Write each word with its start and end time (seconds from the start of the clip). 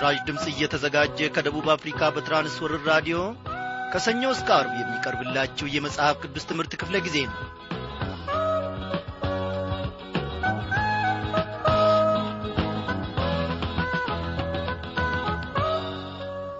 ይህ 0.00 0.06
በምስራች 0.06 0.28
ድምፅ 0.28 0.44
እየተዘጋጀ 0.50 1.18
ከደቡብ 1.34 1.66
አፍሪካ 1.72 2.06
በትራንስወርር 2.14 2.82
ራዲዮ 2.90 3.16
ከሰኞ 3.92 4.22
እስከ 4.34 4.48
አርብ 4.56 4.72
የሚቀርብላችሁ 4.76 5.66
የመጽሐፍ 5.72 6.14
ቅዱስ 6.22 6.44
ትምህርት 6.50 6.72
ክፍለ 6.80 6.96
ጊዜ 7.06 7.16
ነው። 7.26 7.36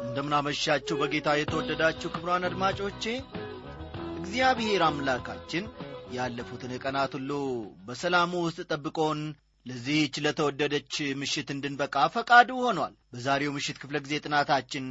እንደምናመሻችሁ 0.05 0.98
በጌታ 1.01 1.39
የተወደዳችሁ 1.39 2.11
ክብሯን 2.15 2.48
አድማጮቼ 2.48 3.05
እግዚአብሔር 4.20 4.84
አምላካችን 4.87 5.67
ያለፉትን 6.12 6.75
ቀናት 6.84 7.15
ሁሉ 7.19 7.33
በሰላሙ 7.89 8.34
ውስጥ 8.47 8.61
ጠብቆን 8.70 9.23
ለዚህች 9.70 10.15
ለተወደደች 10.24 10.92
ምሽት 11.20 11.48
እንድንበቃ 11.55 11.97
ፈቃዱ 12.15 12.48
ሆኗል። 12.62 12.95
በዛሬው 13.12 13.55
ምሽት 13.56 13.77
ክፍለ 13.83 13.97
ጊዜ 14.05 14.15
ጥናታችን 14.24 14.87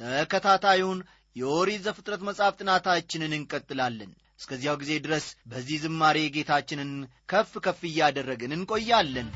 ተከታታዩን 0.00 1.00
የኦሪት 1.36 1.82
ዘፍጥረት 1.86 2.22
መጽሐፍ 2.28 2.54
ጥናታችንን 2.60 3.36
እንቀጥላለን። 3.38 4.10
እስከዚያው 4.40 4.76
ጊዜ 4.82 4.92
ድረስ 5.04 5.26
በዚህ 5.50 5.80
ዝማሬ 5.84 6.18
ጌታችንን 6.36 6.92
ከፍ 7.32 7.52
ከፍ 7.66 7.80
እያደረግን 7.90 8.56
እንቆያለን 8.56 9.28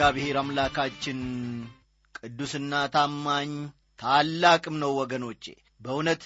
እግዚአብሔር 0.00 0.36
አምላካችን 0.40 1.18
ቅዱስና 2.14 2.74
ታማኝ 2.92 3.50
ታላቅም 3.98 4.76
ነው 4.82 4.92
ወገኖቼ። 5.00 5.42
በእውነት 5.80 6.22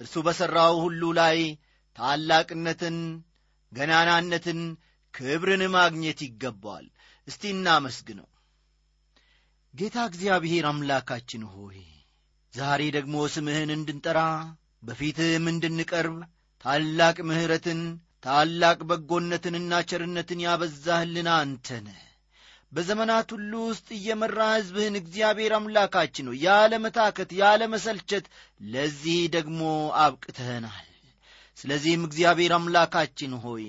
እርሱ 0.00 0.14
በሠራው 0.26 0.74
ሁሉ 0.84 1.10
ላይ 1.18 1.38
ታላቅነትን 1.96 2.96
ገናናነትን 3.72 4.60
ክብርን 5.14 5.64
ማግኘት 5.76 6.22
ይገባዋል። 6.26 6.86
እስቲ 7.28 7.52
እናመስግነው። 7.52 8.28
ጌታ 9.74 10.06
እግዚአብሔር 10.10 10.66
አምላካችን 10.72 11.44
ሆይ 11.52 11.78
ዛሬ 12.54 12.90
ደግሞ 12.96 13.28
ስምህን 13.36 13.76
እንድንጠራ 13.76 14.18
በፊትህም 14.82 15.46
እንድንቀርብ 15.54 16.18
ታላቅ 16.64 17.16
ምሕረትን 17.30 17.82
ታላቅ 18.24 18.78
በጎነትንና 18.90 19.84
ቸርነትን 19.90 20.42
ያበዛህልን 20.48 21.30
አንተነ 21.38 21.88
በዘመናት 22.72 23.28
ሁሉ 23.34 23.52
ውስጥ 23.68 23.88
እየመራ 23.96 24.38
ሕዝብህን 24.54 24.96
እግዚአብሔር 25.00 25.52
አምላካችን 25.58 26.26
ነው። 26.28 26.34
ያለ 26.42 26.72
መታከት 26.84 27.30
ያለ 27.38 27.62
መሰልቸት 27.74 28.26
ለዚህ 28.72 29.20
ደግሞ 29.36 29.60
አብቅተህናል። 30.02 30.84
ስለዚህም 31.56 32.02
እግዚአብሔር 32.08 32.52
አምላካችን 32.56 33.32
ሆይ 33.44 33.64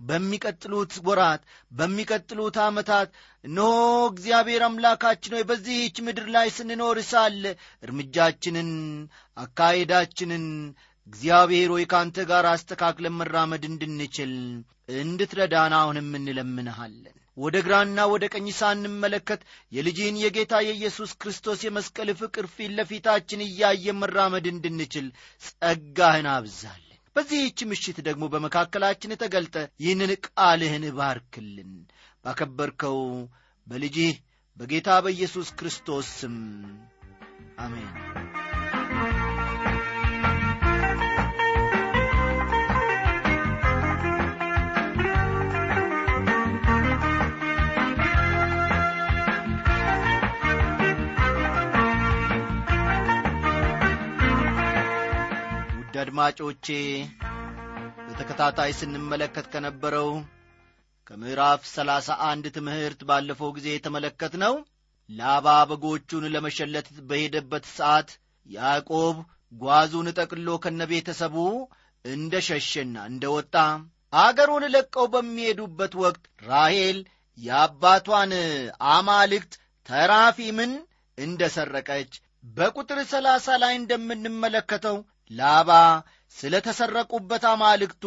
በሚቀጥሉት 0.00 0.92
ወራት 1.06 1.42
በሚቀጥሉት 1.72 2.56
ዓመታት 2.64 3.08
እነሆ 3.44 3.70
እግዚአብሔር 4.12 4.62
አምላካችን 4.68 5.34
ሆይ 5.36 5.44
በዚህች 5.50 5.96
ምድር 6.06 6.26
ላይ 6.36 6.48
ስንኖር 6.56 6.98
ሳለ 7.10 7.44
እርምጃችንን 7.82 8.70
አካሄዳችንን 9.36 10.46
እግዚአብሔር 11.06 11.70
ሆይ 11.74 11.84
ከአንተ 11.92 12.26
ጋር 12.30 12.46
አስተካክለን 12.50 13.16
መራመድ 13.18 13.64
እንድንችል 13.70 14.34
እንድትረዳን 15.00 15.74
አሁንም 15.78 16.10
እንለምንሃለን 16.18 17.16
ወደ 17.36 17.56
ግራና 17.66 17.98
ወደ 18.10 18.24
ቀኝ 18.34 18.46
ሳንመለከት 18.52 19.40
የልጅህን 19.72 20.16
የጌታ 20.22 20.54
የኢየሱስ 20.64 21.12
ክርስቶስ 21.22 21.60
የመስቀል 21.64 22.10
ፍቅር 22.20 22.46
ፊት 22.54 22.72
ለፊታችን 22.78 23.46
እያየ 23.46 23.94
መራመድ 24.00 24.46
እንድንችል 24.52 25.06
ጸጋህን 25.42 26.28
አብዛለን 26.34 26.88
በዚህች 27.16 27.60
ምሽት 27.70 27.98
ደግሞ 28.06 28.24
በመካከላችን 28.34 29.18
ተገልጠ 29.22 29.56
ይህንን 29.80 30.12
ቃልህን 30.28 30.86
ባርክልን። 30.98 31.72
ባከበርከው 32.24 32.98
በልጅህ 33.66 34.14
በጌታ 34.56 34.88
በኢየሱስ 35.04 35.50
ክርስቶስ 35.58 36.08
ስም 36.18 36.36
አሜን 37.58 38.11
አድማጮቼ 56.02 56.66
በተከታታይ 58.06 58.72
ስንመለከት 58.78 59.46
ከነበረው 59.52 60.08
ከምዕራፍ 61.06 61.62
ሰላሳ 61.74 62.16
አንድ 62.28 62.44
ትምህርት 62.56 63.00
ባለፈው 63.08 63.50
ጊዜ 63.56 63.68
የተመለከት 63.72 64.34
ነው 64.42 64.54
ላባ 65.10 65.46
በጎቹን 65.70 66.24
ለመሸለት 66.34 66.88
በሄደበት 67.08 67.64
ሰዓት 67.76 68.10
ያዕቆብ 68.46 69.16
ጓዙን 69.62 70.08
ጠቅሎ 70.18 70.48
ከነ 70.64 70.82
ቤተሰቡ 70.92 71.36
እንደ 72.04 72.34
ሸሸና 72.48 72.96
እንደ 73.10 73.24
ወጣ 73.36 73.54
አገሩን 74.18 74.64
ለቀው 74.74 75.06
በሚሄዱበት 75.12 75.92
ወቅት 76.02 76.24
ራሔል 76.46 76.98
የአባቷን 77.38 78.32
አማልክት 78.94 79.52
ተራፊምን 79.88 80.72
እንደ 81.18 81.42
ሰረቀች 81.54 82.12
በቁጥር 82.56 82.98
ሰላሳ 83.12 83.56
ላይ 83.62 83.74
እንደምንመለከተው 83.78 84.96
ላባ 85.32 85.70
ስለ 86.36 86.54
ተሰረቁበት 86.66 87.44
አማልክቱ 87.52 88.04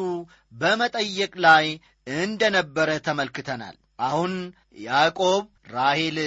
በመጠየቅ 0.53 1.33
ላይ 1.45 1.65
እንደ 2.17 2.41
ነበረ 2.57 2.89
ተመልክተናል። 3.07 3.75
አሁን 3.99 4.33
ያዕቆብ 4.85 5.43
ራሔል 5.71 6.17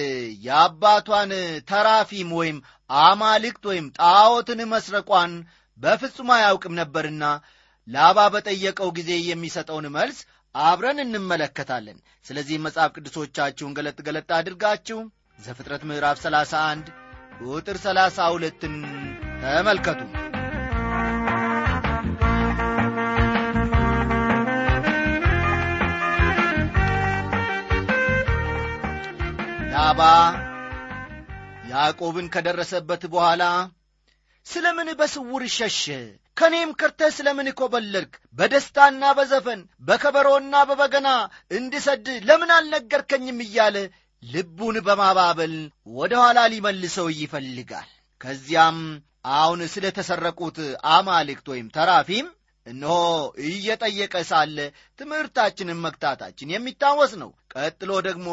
የአባቷን 0.46 1.32
ተራፊም 1.70 2.30
ወይም 2.38 2.58
አማልክት 3.00 3.64
ወይም 3.70 3.86
ጣዖትን 4.00 4.60
መስረቋን 4.72 5.32
በፍጹም 5.78 6.30
አያውቅም 6.36 6.78
ነበርና 6.80 7.24
ላባ 7.88 8.18
በጠየቀው 8.34 8.88
ጊዜ 8.98 9.10
የሚሰጠውን 9.26 9.86
መልስ 9.96 10.18
አብረን 10.54 10.98
እንመለከታለን። 11.04 11.98
ስለዚህ 12.26 12.56
መጽሐፍ 12.64 12.90
ቅዱሶቻችሁን 12.96 13.76
ገለጥ 13.78 13.98
ገለጥ 14.08 14.30
አድርጋችሁ 14.38 15.00
ዘፍጥረት 15.38 15.82
ምዕራፍ 15.90 16.16
31 16.22 16.88
ቁጥር 17.46 17.76
32ን 17.84 18.74
ተመልከቱ 19.42 20.00
ላባ 29.78 30.02
ያዕቆብን 31.70 32.26
ከደረሰበት 32.34 33.02
በኋላ 33.12 33.42
ስለ 34.46 34.66
ምን 34.76 34.88
በስውር 35.00 35.42
ሸሸ? 35.56 35.84
ከእኔም 36.36 36.70
ከርተህ 36.80 37.10
ስለ 37.16 37.28
ምን 37.38 37.48
ኮበለልክ? 37.58 38.12
በደስታና 38.38 39.02
በዘፈን 39.18 39.60
በከበሮና 39.80 40.54
በበገና 40.68 41.08
እንድሰድ 41.50 42.06
ለምን 42.28 42.52
አልነገርከኝም? 42.56 43.38
እያለ 43.46 43.76
ልቡን 44.22 44.78
በማባበል 44.86 45.54
ወደ 45.98 46.14
ኋላ 46.22 46.38
ሊመልሰው 46.52 47.08
ይፈልጋል። 47.20 47.88
ከዚያም 48.20 48.80
አሁን 49.36 49.62
ስለ 49.74 49.86
ተሰረቁት 49.98 50.58
አማልክት 50.94 51.46
ወይም 51.52 51.68
ተራፊም 51.76 52.26
እነሆ 52.68 52.96
እየጠየቀ 53.46 54.14
ሳለ 54.28 54.56
ትምህርታችንን 54.98 55.82
መግታታችን 55.84 56.52
የሚታወስ 56.52 57.12
ነው። 57.22 57.30
ቀጥሎ 57.54 57.90
ደግሞ 58.08 58.28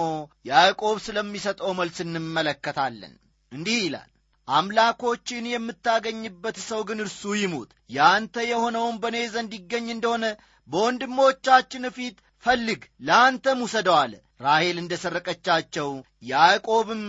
ያዕቆብ 0.45 0.97
ስለሚሰጠው 1.05 1.71
መልስ 1.79 1.99
እንመለከታለን። 2.05 3.13
እንዲህ 3.51 3.79
ይላል 3.83 4.09
አምላኮችን 4.47 5.45
የምታገኝበት 5.51 6.57
ሰው 6.67 6.81
ግን 6.89 6.99
እርሱ 7.03 7.21
ይሙት። 7.37 7.69
ያንተ 7.89 8.35
የሆነውን 8.49 8.97
በእኔ 9.03 9.17
ዘንድ 9.33 9.53
ይገኝ 9.57 9.87
እንደሆነ 9.93 10.25
በወንድሞቻችን 10.69 11.85
ፊት 11.95 12.17
ፈልግ፣ 12.45 12.81
ለአንተም 13.07 13.59
ውሰደው 13.65 13.95
አለ። 14.01 14.13
ራሔል 14.41 14.77
እንደ 14.81 14.93
ሰረቀቻቸው 15.03 15.89
ያዕቆብም 16.29 17.03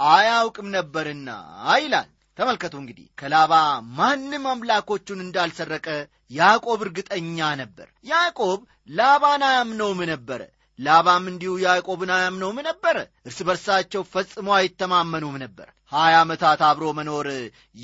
አያውቅም 0.00 0.68
ነበርና 0.76 1.28
ይላል። 1.76 2.08
ተመልከቱ 2.40 2.74
እንግዲህ 2.80 3.06
ከላባ 3.20 3.54
ማንም 3.96 4.44
አምላኮቹን 4.50 5.18
እንዳልሰረቀ 5.24 5.86
ያዕቆብ 6.30 6.80
እርግጠኛ 6.86 7.48
ነበር። 7.60 7.88
ያዕቆብ 8.10 8.60
ላባን 8.90 9.42
አያምነውም 9.48 10.00
ነበረ። 10.12 10.40
ላባም 10.78 11.24
እንዲሁ 11.30 11.52
ያዕቆብን 11.64 12.10
አያምነውም 12.16 12.58
ነበረ። 12.68 12.96
እርስ 13.26 13.38
በርሳቸው 13.48 14.02
ፈጽሞ 14.12 14.48
አይተማመኑም 14.58 15.36
ነበር። 15.44 15.68
ሀያ 15.92 16.16
ዓመታት 16.22 16.60
አብሮ 16.68 16.86
መኖር 16.98 17.28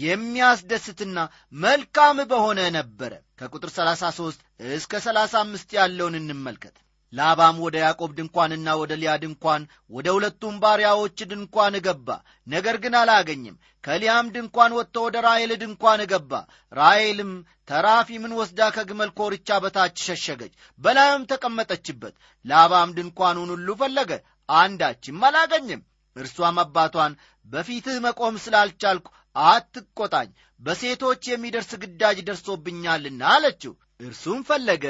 የሚያስደስትና 0.00 1.18
መልካም 1.58 2.18
በሆነ 2.30 2.60
ነበረ። 2.78 3.12
ከቁጥር 3.40 3.72
33 3.76 4.40
እስከ 4.74 5.02
35 5.04 5.78
ያለውን 5.78 6.16
እንመልከት። 6.20 6.76
ላባም 7.16 7.56
ወደ 7.64 7.76
ያዕቆብ 7.82 8.10
ድንኳንና 8.16 8.68
ወደ 8.80 8.92
ሊያ 9.00 9.12
ድንኳን 9.22 9.62
ወደ 9.90 10.06
ሁለቱም 10.16 10.54
ባሪያዎች 10.62 11.18
ድንኳን 11.30 11.74
ገባ፣ 11.86 12.08
ነገር 12.46 12.76
ግን 12.82 12.94
አላገኝም። 13.00 13.56
ከሊያም 13.84 14.30
ድንኳን 14.34 14.72
ወጥቶ 14.78 14.96
ወደ 15.06 15.16
ራሔል 15.26 15.52
ድንኳን 15.62 16.00
ገባ። 16.12 16.32
ራሔልም 16.72 17.32
ተራፊምን 17.70 18.32
ወስዳ 18.38 18.60
ከግመል 18.76 19.10
ኮርቻ 19.18 19.58
በታች 19.64 19.96
ሸሸገች፣ 20.06 20.52
በላዩም 20.80 21.28
ተቀመጠችበት። 21.32 22.14
ላባም 22.44 22.94
ድንኳኑን 22.98 23.52
ሁሉ 23.54 23.68
ፈለገ፣ 23.80 24.10
አንዳችም 24.48 25.22
አላገኝም። 25.28 25.82
እርሷም 26.16 26.58
አባቷን 26.62 27.14
በፊትህ 27.46 27.96
መቆም 28.04 28.36
ስላልቻልኩ 28.44 29.06
አትቆጣኝ፣ 29.46 30.28
በሴቶች 30.60 31.22
የሚደርስ 31.28 31.72
ግዳጅ 31.82 32.18
ደርሶብኛልና 32.28 33.22
አለችው። 33.32 33.72
እርሱም 34.00 34.40
ፈለገ 34.48 34.84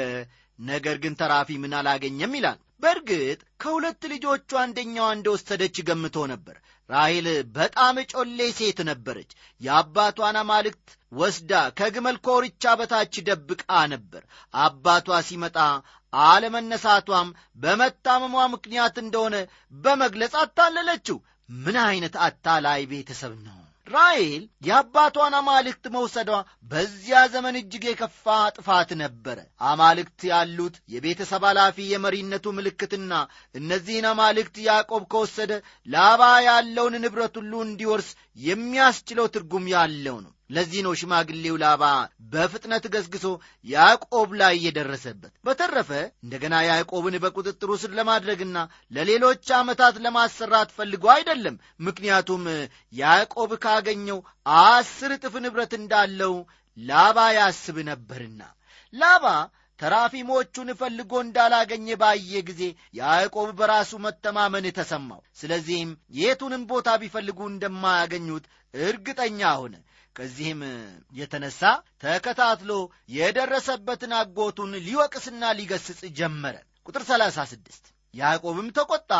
ነገር 0.59 0.95
ግን 0.97 1.13
ተራፊምን 1.19 1.75
አላገኘም 1.79 2.33
ይላል። 2.37 2.59
በእርግጥ 2.83 3.39
ከሁለት 3.61 4.01
ልጆቹ 4.11 4.49
አንደኛዋ 4.61 5.07
እንደወሰደች 5.13 5.75
ገምቶ 5.87 6.25
ነበር። 6.31 6.55
ራሔል 6.89 7.27
በጣም 7.55 7.95
ጮሌ 8.11 8.39
ሴት 8.57 8.79
ነበረች። 8.89 9.31
የአባቷን 9.61 10.37
አማልክት 10.41 10.89
ወስዳ 11.11 11.51
ከግመል 11.79 12.17
ኮርቻ 12.25 12.73
በታች 12.79 13.15
ደብቃ 13.27 13.63
ነበር። 13.93 14.23
አባቷ 14.53 15.19
ሲመጣ 15.27 15.57
አለመነሳቷም 16.13 17.29
በመታመሟ 17.57 18.35
ምክንያት 18.53 18.95
እንደሆነ 19.03 19.35
በመግለጽ 19.83 20.35
አታለለችው። 20.43 21.17
ምን 21.49 21.77
ዐይነት 21.83 22.15
አታላይ 22.25 22.81
ቤተሰብ 22.91 23.33
ነው! 23.47 23.56
ራሔል 23.87 24.43
የአባቷን 24.67 25.33
አማልክት 25.37 25.85
መውሰዷ 25.93 26.29
በዚያ 26.71 27.19
ዘመን 27.33 27.57
እጅግ 27.59 27.83
የከፋ 27.87 28.25
ጥፋት 28.55 28.89
ነበረ። 29.01 29.37
አማልክት 29.67 30.21
ያሉት 30.31 30.77
የቤተሰብ 30.93 31.43
ኃላፊ 31.49 31.87
የመሪነቱ 31.89 32.55
ምልክትና 32.57 33.11
እነዚህን 33.55 34.07
አማልክት 34.11 34.57
ያዕቆብ 34.67 35.05
ከወሰደ 35.13 35.51
ላባ 35.87 36.21
ያለውን 36.47 36.97
ንብረት 37.03 37.37
ሁሉ 37.41 37.53
እንዲወርስ 37.65 38.09
የሚያስችለው 38.47 39.27
ትርጉም 39.35 39.67
ያለው 39.73 40.17
ነው። 40.25 40.33
ለዚህ 40.49 40.81
ነው 40.85 40.93
ሽማግሌው 40.99 41.55
ላባ 41.63 41.83
በፍጥነት 42.33 42.85
ገስግሶ 42.93 43.25
ያዕቆብ 43.65 44.29
ላይ 44.41 44.55
የደረሰበት። 44.65 45.33
በተረፈ 45.47 45.89
እንደገና 46.23 46.55
ያዕቆብን 46.67 47.17
በቁጥጥሩ 47.23 47.69
ስር 47.81 47.91
ለማድረግና 47.99 48.57
ለሌሎች 48.91 49.45
ዓመታት 49.59 49.97
ለማሰራት 50.05 50.71
ፈልጎ 50.77 51.05
አይደለም። 51.15 51.57
ምክንያቱም 51.87 52.45
ያዕቆብ 52.99 53.53
ካገኘው 53.65 54.19
አስር 54.63 55.13
እጥፍ 55.17 55.35
ንብረት 55.45 55.75
እንዳለው 55.79 56.35
ላባ 56.77 57.19
ያስብ 57.37 57.77
ነበርና 57.87 58.41
ላባ 58.93 59.25
ተራፊሞቹን 59.79 60.69
ፈልጎ 60.79 61.11
እንዳላገኘ 61.23 61.87
ባየ 62.01 62.39
ጊዜ 62.47 62.61
ያዕቆብ 62.99 63.49
በራሱ 63.59 63.91
መተማመን 64.05 64.65
ተሰማው። 64.77 65.19
ስለዚህም 65.41 65.89
የቱንም 66.19 66.63
ቦታ 66.71 66.95
ቢፈልጉ 67.01 67.39
እንደማያገኙት 67.49 68.45
እርግጠኛ 68.73 69.41
ሆነ። 69.59 69.75
ከዚህም 70.17 70.61
የተነሳ 71.13 71.61
ተከታትሎ 72.03 72.71
የደረሰበትን 73.17 74.13
አጎቱን 74.19 74.71
ሊወቅስና 74.85 75.51
ሊገስጽ 75.59 76.01
ጀመረ። 76.19 76.55
ቁጥር 76.87 77.03
36 77.09 77.83
ያዕቆብም 78.13 78.67
ተቈጣ፣ 78.77 79.11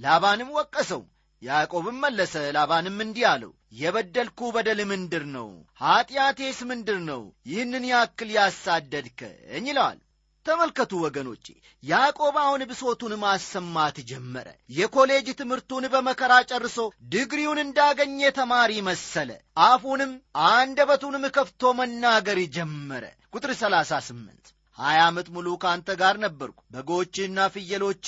ላባንም 0.00 0.50
ወቀሰው። 0.58 1.02
ያዕቆብም 1.42 1.96
መለሰ 2.02 2.34
ላባንም 2.56 2.96
እንዲህ 3.04 3.24
አለው፣ 3.30 3.50
የበደልኩ 3.80 4.40
በደል 4.54 4.80
ምንድር 4.90 5.24
ነው? 5.34 5.48
ኀጢአቴስ 5.80 6.58
ምንድር 6.70 6.98
ነው? 7.10 7.22
ይህንን 7.46 7.84
ያክል 7.90 8.30
ያሳደድከኝ 8.36 9.66
ይለዋል። 9.70 9.98
ተመልከቱ 10.46 10.92
ወገኖቼ፣ 11.04 11.46
ያዕቆብ 11.82 12.34
አሁን 12.42 12.62
ብሶቱን 12.70 13.12
ማሰማት 13.22 13.96
ጀመረ። 14.10 14.46
የኮሌጅ 14.76 15.28
ትምህርቱን 15.40 15.84
በመከራ 15.92 16.32
ጨርሶ 16.50 16.76
ድግሪውን 17.12 17.60
እንዳገኘ 17.64 18.30
ተማሪ 18.38 18.72
መሰለ። 18.88 19.30
አፉንም 19.66 20.12
አንደበቱንም 20.50 21.24
ከፍቶ 21.36 21.72
መናገር 21.80 22.40
ጀመረ። 22.56 23.04
ቁጥር 23.34 23.52
38 23.60 24.44
ሀያ 24.78 25.00
ዓመት 25.08 25.28
ሙሉ 25.34 25.48
ከአንተ 25.60 25.90
ጋር 26.00 26.16
ነበርኩ፣ 26.24 26.58
በጎችና 26.72 27.38
ፍየሎች 27.54 28.06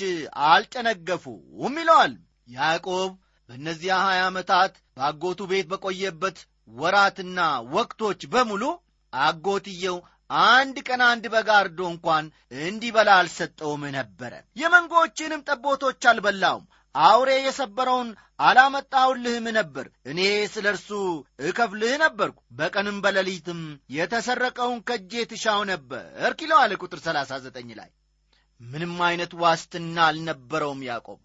አልጨነገፉም 0.49 1.77
ይለዋል። 1.81 2.15
ያዕቆብ 2.49 3.11
በእነዚያ 3.49 3.95
ሀያ 4.07 4.21
ዓመታት 4.27 4.73
በአጎቱ 4.97 5.41
ቤት 5.51 5.67
በቆየበት 5.71 6.39
ወራትና 6.75 7.39
ወቅቶች 7.75 8.21
በሙሉ 8.33 8.65
አጎትየው 9.13 9.97
አንድ 10.31 10.77
ቀን 10.89 11.01
አንድ 11.05 11.25
በግ 11.33 11.49
አርዶ 11.55 11.81
እንኳን 11.91 12.25
እንዲበላ 12.63 13.11
አልሰጠውም 13.19 13.85
ነበረ። 13.95 14.33
የመንጎችንም 14.57 15.45
ጠቦቶች 15.49 16.03
አልበላውም። 16.11 16.67
አውሬ 16.95 17.31
የሰበረውን 17.41 18.09
አላመጣሁልህም 18.41 19.47
ነበር። 19.57 19.87
እኔ 20.07 20.21
ስለ 20.53 20.67
እርሱ 20.73 20.89
እከፍልህ 21.49 21.95
ነበርኩ። 22.05 22.39
በቀንም 22.53 22.97
በሌሊትም 23.05 23.61
የተሰረቀውን 23.97 24.81
ከእጄ 24.89 25.25
ትሻው 25.31 25.63
ነበር 25.73 26.05
ይለዋል 26.41 26.73
ቁጥር 26.81 27.01
39 27.05 27.73
ላይ 27.79 27.91
ምንም 28.61 28.95
አይነት 29.09 29.33
ዋስትና 29.41 29.97
አልነበረውም። 30.07 30.81
ያዕቆብ 30.87 31.19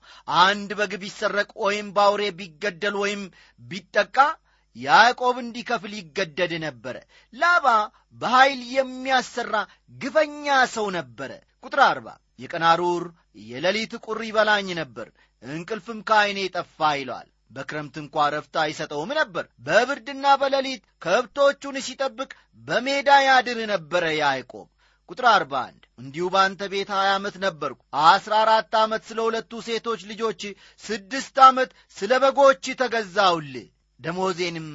አንድ 0.44 0.72
በግ 0.80 0.94
ቢሰረቅ 1.04 1.50
ወይም 1.64 1.88
በአውሬ 1.96 2.24
ቢገደል 2.40 2.96
ወይም 3.04 3.22
ቢጠቃ 3.62 4.18
ያዕቆብ 4.76 5.36
እንዲከፍል 5.42 5.94
ይገደድ 5.98 6.54
ነበረ። 6.64 6.96
ላባ 7.34 7.66
በኃይል 8.22 8.62
የሚያሰራ 8.76 9.56
ግፈኛ 9.96 10.46
ሰው 10.76 10.88
ነበረ። 10.98 11.32
ቁጥር 11.64 11.82
አርባ 11.88 12.08
የቀን 12.40 12.66
የሌሊት 13.44 13.94
ቁር 14.06 14.20
ይበላኝ 14.26 14.68
ነበር፣ 14.80 15.08
እንቅልፍም 15.44 16.00
ከዐይኔ 16.10 16.40
ጠፋ 16.56 16.80
ይለዋል። 16.98 17.30
በክረምት 17.52 17.96
እንኳ 18.02 18.26
ረፍት 18.34 18.56
አይሰጠውም 18.62 19.12
ነበር። 19.20 19.46
በብርድና 19.66 20.26
በሌሊት 20.42 20.84
ከብቶቹን 21.04 21.76
ሲጠብቅ 21.88 22.30
በሜዳ 22.68 23.10
ያድር 23.26 23.60
ነበረ 23.74 24.04
ያዕቆብ። 24.20 24.68
ቁጥር 25.10 25.26
አርባ 25.32 25.54
አንድ 25.68 25.82
እንዲሁ 26.00 26.26
በአንተ 26.34 26.62
ቤት 26.74 26.90
ሀያ 26.96 27.10
ዓመት 27.18 27.36
ነበርኩ። 27.46 27.80
አስራ 28.08 28.34
አራት 28.44 28.74
ዓመት 28.82 29.04
ስለ 29.10 29.20
ሁለቱ 29.28 29.62
ሴቶች 29.68 30.02
ልጆች፣ 30.12 30.42
ስድስት 30.84 31.38
ዓመት 31.48 31.72
ስለ 31.98 32.12
በጎች 32.24 32.66
ተገዛውልህ 32.82 33.68
ደሞዜንም 34.04 34.70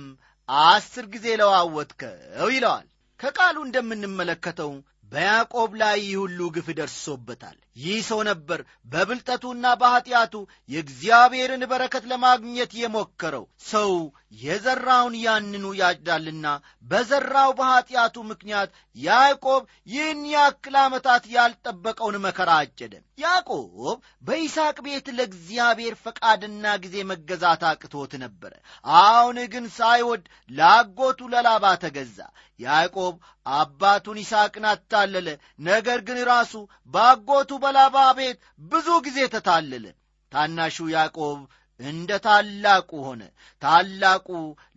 አስር 0.49 1.04
ጊዜ 1.14 1.26
ለዋወጥከው 1.40 2.50
ይለዋል። 2.54 2.87
ከቃሉ 3.20 3.56
እንደምንመለከተው 3.66 4.70
በያዕቆብ 5.12 5.70
ላይ 5.82 5.99
ይህ 6.02 6.16
ሁሉ 6.23 6.40
ግፍ 6.56 6.66
ደርሶበታል። 6.78 7.58
ይህ 7.78 7.99
ሰው 8.06 8.20
ነበር 8.28 8.61
በብልጠቱና 8.92 9.64
በኀጢአቱ 9.80 10.35
የእግዚአብሔርን 10.70 11.62
በረከት 11.70 12.04
ለማግኘት 12.11 12.73
የሞከረው። 12.80 13.44
ሰው 13.68 13.92
የዘራውን 14.40 15.14
ያንኑ 15.20 15.66
ያጭዳልና 15.78 16.47
በዘራው 16.85 17.50
በኀጢአቱ 17.58 18.16
ምክንያት 18.30 18.70
ያዕቆብ 18.97 19.62
ይህን 19.88 20.23
ያክል 20.32 20.75
ዓመታት 20.82 21.25
ያልጠበቀውን 21.35 22.16
መከራ 22.25 22.50
አጨደ። 22.62 22.92
ያዕቆብ 23.18 23.97
በይስሐቅ 24.26 24.76
ቤት 24.85 25.06
ለእግዚአብሔር 25.16 25.94
ፈቃድና 26.02 26.75
ጊዜ 26.82 26.97
መገዛት 27.11 27.62
አቅቶት 27.70 28.12
ነበረ። 28.23 28.52
አሁን 28.85 29.38
ግን 29.54 29.64
ሳይወድ 29.78 30.25
ለአጎቱ 30.50 31.20
ለላባ 31.32 31.64
ተገዛ። 31.85 32.18
ያዕቆብ 32.61 33.16
አባቱን 33.47 34.16
ይስሐቅን 34.20 34.64
አታለለ። 34.70 35.28
ነገር 35.66 35.99
ግን 36.06 36.18
ራሱ 36.30 36.52
በአጎቱ 36.94 37.50
በላባ 37.69 37.97
ቤት 38.19 38.39
ብዙ 38.71 38.89
ጊዜ 39.07 39.19
ተታለለ። 39.33 39.87
ታናሹ 40.33 40.77
ያዕቆብ 40.93 41.39
እንደ 41.81 42.11
ታላቁ 42.25 42.91
ሆነ። 43.07 43.23
ታላቁ 43.63 44.29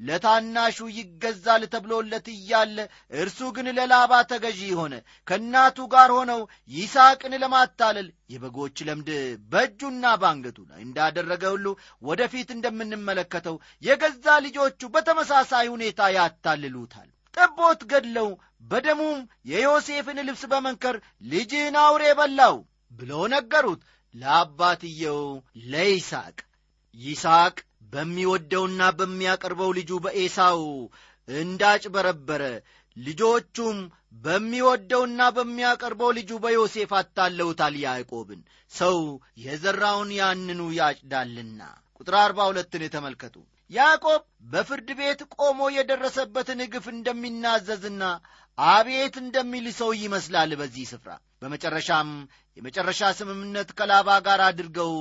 ለታናሹ 0.08 0.78
ይገዛል 0.98 1.64
ተብሎለት 1.74 2.28
እያለ 2.34 2.78
እርሱ 3.14 3.40
ግን 3.56 3.68
ለላባ 3.78 4.12
ተገዢ 4.32 4.62
ሆነ። 4.80 4.94
ከእናቱ 5.28 5.88
ጋር 5.94 6.10
ሆነው 6.18 6.42
ይስሐቅን 6.72 7.34
ለማታለል 7.44 8.10
የበጎች 8.30 8.78
ለምድ 8.88 9.10
በእጁና 9.52 10.14
በአንገቱ 10.22 10.60
ላይ 10.70 10.82
እንዳደረገ 10.88 11.44
ሁሉ 11.56 11.66
ወደፊት 12.04 12.52
እንደምንመለከተው 12.52 13.58
የገዛ 13.84 14.38
ልጆቹ 14.46 14.92
በተመሳሳይ 14.96 15.68
ሁኔታ 15.76 16.12
ያታልሉታል። 16.18 17.10
ጠቦት 17.34 17.82
ገድለው 17.92 18.30
በደሙም 18.64 19.20
የዮሴፍን 19.52 20.20
ልብስ 20.28 20.44
በመንከር 20.52 20.96
ልጅህን 21.32 21.78
አውሬ 21.82 22.04
በላው 22.20 22.56
ብለው 22.92 23.22
ነገሩት 23.34 23.82
ለአባትየው 24.16 25.22
ለይስሐቅ። 25.72 26.38
ይስሐቅ 26.96 27.56
በሚወደውና 27.94 28.82
በሚያቀርበው 29.00 29.70
ልጁ 29.78 29.92
በኤሳው 30.06 30.62
እንዳጭበረበረ 31.28 32.44
ልጆቹም 32.98 33.78
በሚወደውና 34.24 35.22
በሚያቀርበው 35.36 36.10
ልጁ 36.18 36.32
በዮሴፍ 36.44 36.92
አታለውታል 37.00 37.76
ያዕቆብን። 37.84 38.42
ሰው 38.72 38.98
የዘራውን 39.46 40.12
ያንኑ 40.20 40.62
ያጭዳልና። 40.80 41.62
ቁጥር 42.00 42.16
አርባ 42.22 42.40
ሁለትን 42.50 42.84
ተመልከቱ። 42.94 43.36
ያዕቆብ 43.72 44.22
በፍርድ 44.52 44.90
ቤት 45.00 45.20
ቆሞ 45.36 45.60
የደረሰበትን 45.76 46.62
ግፍ 46.74 46.86
እንደሚናዘዝና 46.94 48.04
አቤት 48.58 49.16
እንደሚል 49.22 49.68
ሰው 49.78 49.92
ይመስላል 50.02 50.52
በዚህ 50.60 50.86
ስፍራ። 50.92 51.12
በመጨረሻም 51.42 52.10
የመጨረሻ 52.58 53.02
ስምምነት 53.20 53.70
ከላባ 53.78 54.10
ጋር 54.26 54.42
አድርገው 54.48 54.94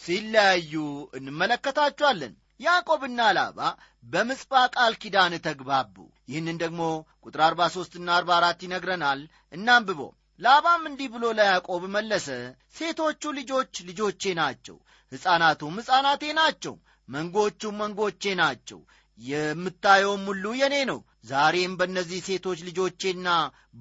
ሲለያዩ 0.00 0.72
እንመለከታቸዋለን። 1.18 2.32
ያዕቆብና 2.60 3.20
ላባ 3.36 3.58
በምጽጳ 4.04 4.52
ቃል 4.74 4.92
ኪዳን 5.02 5.34
ተግባቡ። 5.46 5.94
ይህንን 6.28 6.56
ደግሞ 6.62 6.82
ቁጥር 7.24 7.40
43ና 7.46 8.08
44 8.18 8.64
ይነግረናል። 8.66 9.20
እናንብቦ። 9.52 10.00
ላባም 10.40 10.82
እንዲህ 10.88 11.08
ብሎ 11.14 11.24
ለያዕቆብ 11.38 11.82
መለሰ፣ 11.96 12.28
ሴቶቹ 12.76 13.22
ልጆች 13.38 13.74
ልጆቼ 13.88 14.32
ናቸው፣ 14.40 14.76
ሕፃናቱም 15.12 15.76
ሕፃናቴ 15.80 16.22
ናቸው፣ 16.40 16.74
መንጎቹም 17.08 17.76
መንጎቼ 17.82 18.32
ናቸው። 18.40 18.80
የምታየውም 19.20 20.24
ሁሉ 20.30 20.44
የኔ 20.60 20.76
ነው። 20.90 21.00
ዛሬም 21.24 21.72
በእነዚህ 21.78 22.20
ሴቶች 22.26 22.58
ልጆቼና 22.68 23.28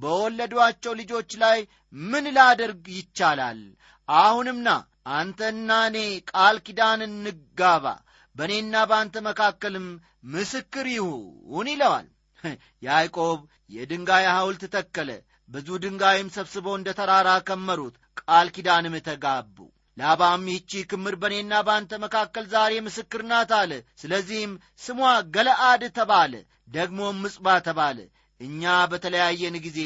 በወለዷቸው 0.01 0.93
ልጆች 0.99 1.31
ላይ 1.43 1.59
ምን 1.93 2.25
ላደርግ 2.37 2.85
ይቻላል? 2.97 3.59
አሁንም 4.09 4.59
ና 4.65 4.69
አንተና 5.13 5.71
እኔ 5.89 5.97
ቃል 6.31 6.57
ኪዳን 6.65 7.01
እንጋባ፣ 7.07 7.85
በእኔና 8.35 8.75
በአንተ 8.89 9.15
መካከልም 9.27 9.87
ምስክር 10.33 10.87
ይሁን 10.93 11.67
ይለዋል። 11.71 12.07
ያዕቆብ 12.87 13.39
የድንጋይ 13.71 14.25
ሐውልት 14.33 14.63
ተከለ፣ 14.75 15.09
ብዙ 15.49 15.67
ድንጋይም 15.83 16.33
ሰብስበው 16.35 16.75
እንደ 16.79 16.89
ተራራ 16.99 17.29
ከመሩት፣ 17.47 17.95
ቃል 18.21 18.47
ኪዳንም 18.55 18.95
ተጋቡ። 19.07 19.57
ላባም 19.97 20.43
ይህቺ 20.49 20.81
ክምር 20.91 21.15
በእኔና 21.21 21.53
በአንተ 21.65 21.99
መካከል 22.03 22.45
ዛሬ 22.53 22.73
ምስክር 22.85 23.21
ናት 23.31 23.51
አለ። 23.57 23.71
ስለዚህም 24.01 24.53
ስሟ 24.81 24.99
ገለአድ 25.35 25.83
ተባለ፣ 25.97 26.33
ደግሞም 26.69 27.21
ምጽባ 27.23 27.47
ተባለ። 27.67 27.99
እኛ 28.41 28.61
በተለያየን 28.91 29.57
ጊዜ 29.65 29.79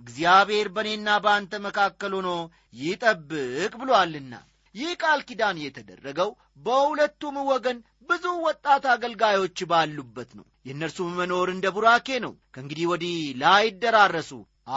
እግዚአብሔር 0.00 0.68
በእኔና 0.74 1.08
በአንተ 1.24 1.52
መካከል 1.66 2.12
ሆኖ 2.18 2.30
ይጠብቅ 2.80 3.72
ብሎአልና። 3.80 4.32
ይህ 4.74 4.90
ቃል 5.02 5.20
ኪዳን 5.28 5.56
የተደረገው 5.60 6.30
በሁለቱም 6.64 7.36
ወገን 7.50 7.78
ብዙ 8.08 8.24
ወጣት 8.46 8.84
አገልጋዮች 8.92 9.58
ባሉበት 9.70 10.30
ነው። 10.38 10.46
የእነርሱም 10.66 11.16
መኖር 11.20 11.48
እንደ 11.52 11.66
ቡራኬ 11.76 12.18
ነው። 12.24 12.32
ከእንግዲህ 12.54 12.86
ወዲህ 12.90 13.14
ላይደራረሱ፣ 13.42 14.30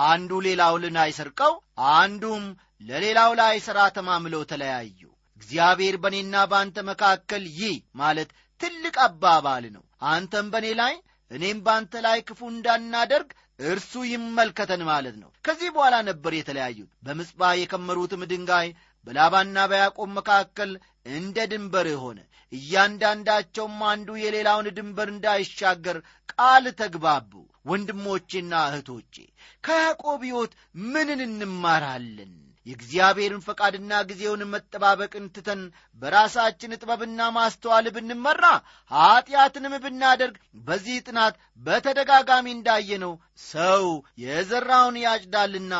አንዱ 0.07 0.31
ሌላውን 0.47 0.85
ላይሰርቀው፣ 0.97 1.53
አንዱም 1.95 2.43
ለሌላው 2.81 3.31
ላይ 3.39 3.55
ሥራ 3.65 3.79
ተማምለው 3.95 4.43
ተለያዩ። 4.51 4.99
እግዚአብሔር 5.37 5.95
በእኔና 6.03 6.35
በአንተ 6.51 6.77
መካከል 6.89 7.43
ይህ 7.59 7.75
ማለት 7.95 8.29
ትልቅ 8.61 8.95
አባባል 9.05 9.65
ነው። 9.75 9.83
አንተም 10.09 10.47
በእኔ 10.53 10.67
ላይ 10.79 10.93
እኔም 11.31 11.57
በአንተ 11.65 11.93
ላይ 12.05 12.19
ክፉ 12.27 12.39
እንዳናደርግ 12.51 13.29
እርሱ 13.63 13.93
ይመልከተን 14.11 14.81
ማለት 14.89 15.15
ነው። 15.21 15.29
ከዚህ 15.47 15.69
በኋላ 15.75 15.95
ነበር 16.09 16.33
የተለያዩት። 16.35 16.91
በምጽባ 17.05 17.49
የከመሩትም 17.55 18.23
ድንጋይ 18.31 18.69
በላባና 19.07 19.57
በያዕቆብ 19.71 20.09
መካከል 20.17 20.71
እንደ 21.13 21.37
ድንበር 21.51 21.87
ሆነ። 22.01 22.19
እያንዳንዳቸውም 22.51 23.77
አንዱ 23.89 24.09
የሌላውን 24.19 24.67
ድንበር 24.77 25.07
እንዳይሻገር 25.13 25.97
ቃል 26.33 26.65
ተግባቡ። 26.79 27.31
ወንድሞቼና 27.69 28.53
እህቶቼ 28.69 29.15
ከያዕቆብ 29.63 30.21
ሕይወት 30.27 30.53
ምንን 30.87 31.19
እንማራለን? 31.27 32.33
የእግዚአብሔርን 32.69 33.45
ፈቃድና 33.45 34.01
ጊዜውን 34.09 34.41
መጠባበቅን 34.53 35.25
ትተን 35.35 35.61
በራሳችን 36.01 36.77
ጥበብና 36.77 37.29
ማስተዋል 37.37 37.87
ብንመራ 37.95 38.45
ኀጢአትንም 38.91 39.75
ብናደርግ 39.83 40.35
በዚህ 40.67 40.97
ጥናት 41.07 41.35
በተደጋጋሚ 41.61 42.47
እንዳየነው 42.53 43.13
ሰው 43.47 43.85
የዘራውን 44.23 44.97
ያጭዳልና 45.05 45.73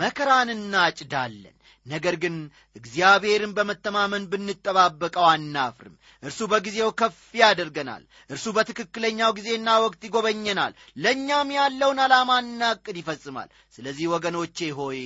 መከራን 0.00 0.50
እናጭዳለን። 0.54 1.54
ነገር 1.86 2.14
ግን 2.22 2.34
እግዚአብሔርን 2.76 3.52
በመተማመን 3.56 4.24
ብንጠባበቀው 4.32 5.26
አናፍርም። 5.28 5.94
እርሱ 6.22 6.40
በጊዜው 6.50 6.90
ከፍ 7.00 7.20
ያደርገናል። 7.40 8.02
እርሱ 8.30 8.46
በትክክለኛው 8.56 9.30
ጊዜና 9.38 9.76
ወቅት 9.84 10.02
ይጎበኘናል። 10.06 10.72
ለእኛም 10.96 11.50
ያለውን 11.56 12.00
ዓላማና 12.04 12.70
ዕቅድ 12.74 12.96
ይፈጽማል። 13.00 13.48
ስለዚህ 13.76 14.06
ወገኖቼ 14.14 14.68
ሆይ 14.78 15.00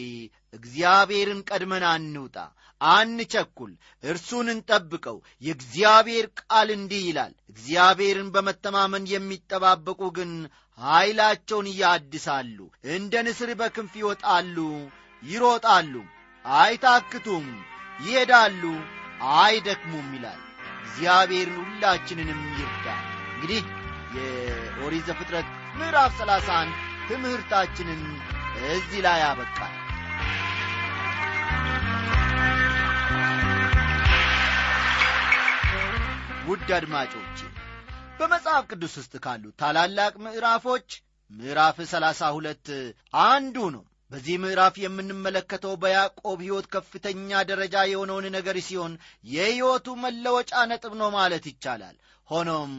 እግዚአብሔርን 0.52 1.40
ቀድመን 1.48 1.84
አንውጣ፣ 1.90 2.36
አንቸኩል፣ 2.80 3.72
እርሱን 4.04 4.46
እንጠብቀው። 4.52 5.16
የእግዚአብሔር 5.42 6.26
ቃል 6.40 6.68
እንዲህ 6.76 7.02
ይላል፣ 7.08 7.32
እግዚአብሔርን 7.52 8.28
በመተማመን 8.34 9.04
የሚጠባበቁ 9.12 10.00
ግን 10.16 10.32
ኃይላቸውን 10.78 11.68
ያድሳሉ፣ 11.80 12.58
እንደ 12.92 13.14
ንስር 13.26 13.50
በክንፍ 13.60 13.92
ይወጣሉ፣ 14.00 14.56
ይሮጣሉ 15.22 15.94
አይታክቱም፣ 16.44 17.46
ይሄዳሉ፣ 18.00 18.62
አይደክሙም 19.38 20.08
ይላል። 20.16 20.40
እግዚአብሔርን 20.84 21.58
ሁላችንንም 21.62 22.40
ይርዳል። 22.56 23.02
እንግዲህ 23.34 23.62
የኦሪት 24.16 25.04
ዘፍጥረት 25.08 25.46
ምዕራፍ 25.76 26.12
ሰላሳ 26.18 26.48
አንድ 26.62 26.74
ትምህርታችንን 27.08 28.02
እዚህ 28.70 29.00
ላይ 29.06 29.20
ያበቃል። 29.22 29.72
ውድ 36.48 36.70
አድማጮቼ 36.76 37.38
በመጽሐፍ 38.18 38.64
ቅዱስ 38.70 38.94
ውስጥ 39.00 39.14
ካሉ 39.24 39.44
ታላላቅ 39.60 40.12
ምዕራፎች 40.24 40.88
ምዕራፍ 41.30 41.76
ሰላሳ 41.92 42.30
ሁለት 42.36 42.66
አንዱ 43.24 43.56
ነው። 43.76 43.84
በዚህ 44.12 44.34
ምዕራፍ 44.40 44.74
የምንመለከተው 44.80 45.74
በያዕቆብ 45.82 46.38
ሕይወት 46.42 46.66
ከፍተኛ 46.72 47.40
ደረጃ 47.50 47.76
የሆነውን 47.90 48.26
ነገር 48.34 48.56
ሲሆን 48.66 48.94
የሕይወቱ 49.26 49.94
መለወጫ 50.02 50.52
ነጥብ 50.70 50.94
ነው 51.00 51.10
ማለት 51.14 51.44
ይቻላል። 51.50 51.96
ሆኖም 52.28 52.72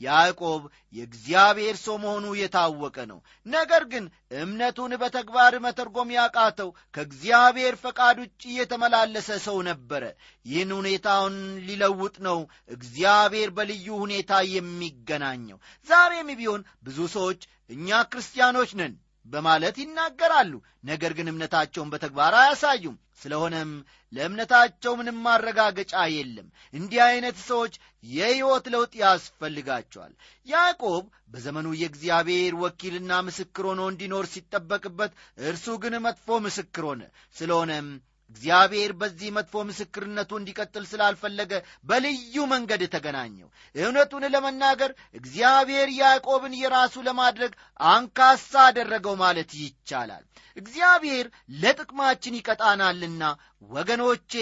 ያዕቆብ 0.00 0.62
የእግዚአብሔር 0.94 1.76
ሰው 1.82 1.96
መሆኑ 2.04 2.26
የታወቀ 2.38 2.96
ነው። 3.10 3.18
ነገር 3.46 3.82
ግን 3.92 4.04
እምነቱን 4.38 4.92
በተግባር 5.02 5.54
መተርጎም 5.64 6.14
ያቃተው 6.16 6.70
ከእግዚአብሔር 6.94 7.74
ፈቃድ 7.82 8.16
ውጭ 8.24 8.42
የተመላለሰ 8.56 9.38
ሰው 9.46 9.58
ነበረ። 9.68 10.04
ይህን 10.46 10.72
ሁኔታውን 10.78 11.36
ሊለውጥ 11.68 12.16
ነው 12.28 12.40
እግዚአብሔር 12.70 13.50
በልዩ 13.58 13.88
ሁኔታ 14.02 14.40
የሚገናኘው። 14.54 15.60
ዛሬም 15.88 16.30
ቢሆን 16.40 16.64
ብዙ 16.82 17.00
ሰዎች 17.16 17.42
እኛ 17.70 18.00
ክርስቲያኖች 18.10 18.72
ነን 18.80 18.94
በማለት 19.28 19.76
ይናገራሉ። 19.80 20.52
ነገር 20.84 21.12
ግን 21.18 21.30
እምነታቸውን 21.30 21.92
በተግባር 21.92 22.34
አያሳዩም። 22.38 22.96
ስለሆነም 23.20 23.70
ለእምነታቸው 24.12 24.92
ምንም 24.98 25.16
ማረጋገጫ 25.24 25.94
የለም። 26.12 26.48
እንዲህ 26.74 27.00
ዐይነት 27.06 27.38
ሰዎች 27.48 27.74
የሕይወት 28.10 28.66
ለውጥ 28.74 28.92
ያስፈልጋቸዋል። 29.02 30.12
ያዕቆብ 30.46 31.04
በዘመኑ 31.32 31.68
የእግዚአብሔር 31.76 32.54
ወኪልና 32.62 33.12
ምስክር 33.26 33.66
ሆኖ 33.70 33.82
እንዲኖር 33.92 34.26
ሲጠበቅበት፣ 34.34 35.12
እርሱ 35.42 35.66
ግን 35.82 35.96
መጥፎ 36.06 36.38
ምስክር 36.46 36.86
ሆነ። 36.90 37.02
ስለሆነም 37.36 37.88
እግዚአብሔር 38.30 38.90
በዚህ 39.00 39.28
መጥፎ 39.36 39.62
ምስክርነቱ 39.68 40.30
እንዲቀጥል 40.38 40.84
ስላልፈለገ 40.90 41.52
በልዩ 41.84 42.44
መንገድ 42.52 42.82
ተገናኘው። 42.94 43.48
እውነቱን 43.74 44.24
ለመናገር 44.34 44.90
እግዚአብሔር 45.20 45.88
ያዕቆብን 45.98 46.54
የራሱ 46.60 46.96
ለማድረግ 47.08 47.52
አንካሳ 47.90 48.52
አደረገው 48.66 49.16
ማለት 49.22 49.52
ይቻላል። 49.62 50.24
እግዚአብሔር 50.56 51.26
ለጥቅማችን 51.58 52.38
ይቀጣናልና 52.38 53.22
ወገኖቼ፣ 53.70 54.32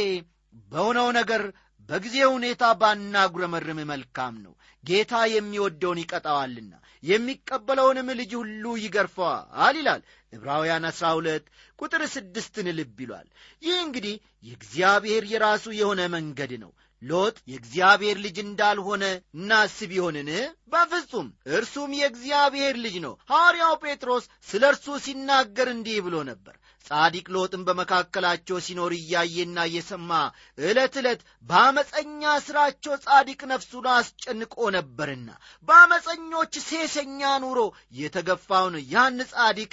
በሆነው 0.68 1.08
ነገር 1.16 1.42
በጊዜ 1.88 2.16
ሁኔታ 2.30 2.64
ባናጉረመርም 2.80 3.80
መልካም 3.90 4.34
ነው። 4.44 4.52
ጌታ 4.84 5.14
የሚወደውን 5.32 6.00
ይቀጣዋልና 6.02 6.72
የሚቀበለውንም 7.02 8.08
ልጅ 8.20 8.32
ሁሉ 8.38 8.64
ይገርፈዋል 8.82 9.76
ይላል 9.78 10.00
ዕብራውያን 10.32 10.86
12 10.90 11.44
ቁጥር 11.78 12.02
ስድስትን 12.14 12.68
ልብ 12.78 12.98
ይሏል። 13.04 13.28
ይህ 13.62 13.76
እንግዲህ 13.84 14.14
የእግዚአብሔር 14.44 15.24
የራሱ 15.32 15.64
የሆነ 15.78 16.02
መንገድ 16.16 16.52
ነው። 16.64 16.72
ሎጥ 17.02 17.36
የእግዚአብሔር 17.50 18.16
ልጅ 18.24 18.36
እንዳልሆነ 18.42 19.04
እናስብ 19.36 19.90
ይሆንን? 19.96 20.28
በፍጹም 20.72 21.26
እርሱም 21.50 21.90
የእግዚአብሔር 21.98 22.76
ልጅ 22.84 22.96
ነው። 23.04 23.14
ሐዋርያው 23.30 23.74
ጴጥሮስ 23.82 24.24
ስለ 24.48 24.62
እርሱ 24.72 24.96
ሲናገር 25.04 25.68
እንዲህ 25.74 25.98
ብሎ 26.06 26.16
ነበር። 26.30 26.54
ጻዲቅ 26.86 27.26
ሎጥም 27.34 27.62
በመካከላቸው 27.66 28.58
ሲኖር 28.66 28.92
እያየና 28.96 29.58
እየሰማ 29.68 30.10
ዕለት 30.58 30.94
ዕለት 31.00 31.20
በአመፀኛ 31.48 32.34
ሥራቸው 32.46 32.94
ጻዲቅ 33.06 33.40
ነፍሱን 33.52 33.86
አስጨንቆ 33.94 34.56
ነበርና 34.76 35.28
በአመፀኞች 35.68 36.54
ሴሰኛ 36.68 37.32
ኑሮ 37.44 37.60
የተገፋውን 38.00 38.76
ያን 38.92 39.18
ጻዲቅ 39.32 39.72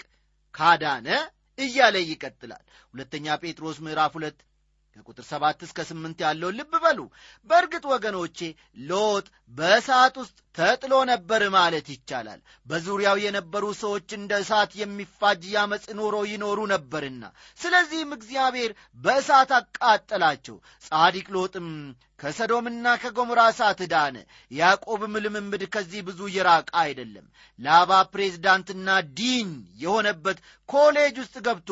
ካዳነ 0.53 1.07
እያለ 1.59 1.95
ይቀጥላል። 2.05 2.63
ሁለተኛ 2.93 3.35
ጴጥሮስ 3.41 3.77
ምዕራፍ 3.85 4.13
ሁለት 4.17 4.39
ከቁጥር 4.95 5.25
ሰባት 5.29 5.59
እስከ 5.65 5.79
ስምንት 5.87 6.19
ያለውን 6.23 6.57
ልብ 6.57 6.73
በሉ። 6.83 6.99
በእርግጥ 7.49 7.83
ወገኖቼ 7.93 8.37
ሎጥ 8.89 9.25
በእሳት 9.53 10.15
ውስጥ 10.21 10.37
ተጥሎ 10.55 10.93
ነበር 11.09 11.41
ማለት 11.55 11.87
ይቻላል። 11.93 12.39
በዙሪያው 12.67 13.17
የነበሩ 13.23 13.63
ሰዎች 13.79 14.07
እንደ 14.17 14.31
እሳት 14.43 14.71
የሚፋጅ 14.79 15.43
ያመፅ 15.53 15.85
ኑሮ 15.99 16.15
ይኖሩ 16.31 16.59
ነበርና፣ 16.73 17.23
ስለዚህም 17.59 18.11
እግዚአብሔር 18.17 18.71
በእሳት 18.99 19.51
አቃጠላቸው። 19.57 20.57
ጻዲቅ 20.87 21.27
ሎጥም 21.35 21.69
ከሰዶምና 22.19 22.85
ከጎሞራ 23.01 23.41
እሳት 23.51 23.79
ዳነ። 23.93 24.17
ያዕቆብም 24.51 25.15
ልምምድ 25.23 25.63
ከዚህ 25.73 26.01
ብዙ 26.07 26.19
የራቀ 26.35 26.69
አይደለም። 26.83 27.25
ላባ 27.59 27.91
ፕሬዝዳንትና 28.13 28.87
ዲን 29.17 29.49
የሆነበት 29.83 30.37
ኮሌጅ 30.69 31.15
ውስጥ 31.23 31.35
ገብቶ 31.47 31.69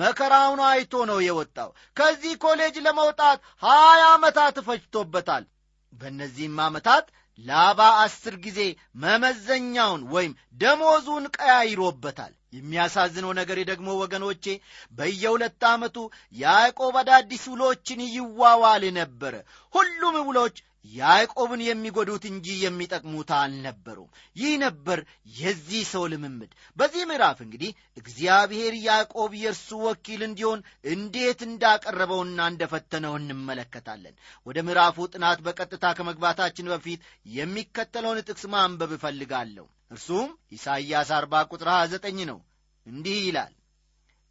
መከራውን 0.00 0.62
አይቶ 0.68 1.04
ነው 1.10 1.20
የወጣው። 1.24 1.70
ከዚህ 1.96 2.34
ኮሌጅ 2.44 2.76
ለመውጣት 2.86 3.38
ሀያ 3.62 4.02
ዓመታት 4.12 4.58
ፈጅቶበታል። 4.68 5.44
በእነዚህም 5.92 6.56
ዓመታት 6.62 7.06
ላባ 7.38 7.80
አስር 8.02 8.34
ጊዜ 8.44 8.60
መመዘኛውን 9.04 10.02
ወይም 10.14 10.32
ደሞዙን 10.60 11.24
ቀያይሮበታል። 11.36 12.32
የሚያሳዝነው 12.52 13.32
ነገር 13.38 13.58
ደግሞ 13.70 13.88
ወገኖቼ 14.00 14.44
በየሁለት 14.92 15.62
ዓመቱ 15.70 15.96
ያዕቆብ 16.36 16.96
አዳዲስ 17.00 17.44
ውሎችን 17.52 18.00
ይዋዋል 18.10 18.84
ነበረ። 18.98 19.34
ሁሉም 19.74 20.16
ውሎች 20.28 20.56
ያዕቆብን 20.84 21.60
የሚጎዱት 21.64 22.24
እንጂ 22.30 22.46
የሚጠቅሙት 22.62 23.30
አልነበሩም። 23.36 24.08
ይህ 24.36 24.52
ነበር 24.64 24.98
የዚህ 25.38 25.82
ሰው 25.92 26.04
ልምምድ። 26.12 26.50
በዚህ 26.76 27.02
ምዕራፍ 27.10 27.38
እንግዲህ 27.44 27.70
እግዚአብሔር 27.96 28.74
ያዕቆብ 28.82 29.32
የእርሱ 29.40 29.70
ወኪል 29.86 30.22
እንዲሆን 30.26 30.60
እንዴት 30.94 31.42
እንዳቀረበውና 31.48 32.40
እንደፈተነው 32.52 33.14
እንመለከታለን። 33.20 34.16
ወደ 34.46 34.58
ምዕራፉ 34.66 35.06
ጥናት 35.12 35.40
በቀጥታ 35.46 35.94
ከመግባታችን 35.98 36.70
በፊት 36.72 37.02
የሚከተለውን 37.34 38.24
ጥቅስ 38.28 38.46
ማንበብ 38.54 38.92
እፈልጋለሁ። 38.96 39.66
እርሱም 39.90 40.28
ኢሳይያስ 40.52 41.10
40 41.16 41.44
ቁጥር 41.52 41.68
29 41.74 42.24
ነው። 42.30 42.40
እንዲህ 42.86 43.18
ይላል፣ 43.26 43.52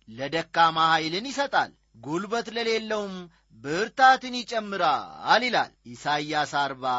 ለደካማ 0.10 0.78
ኃይልን 0.92 1.26
ይሰጣል 1.30 1.72
ጉልበት 1.96 2.48
ለሌለውም 2.56 3.16
ብርታትን 3.64 4.36
ይጨምራል 4.40 5.44
ይላል 5.44 5.72
ኢሳይያስ 5.92 6.54
40 6.62 6.96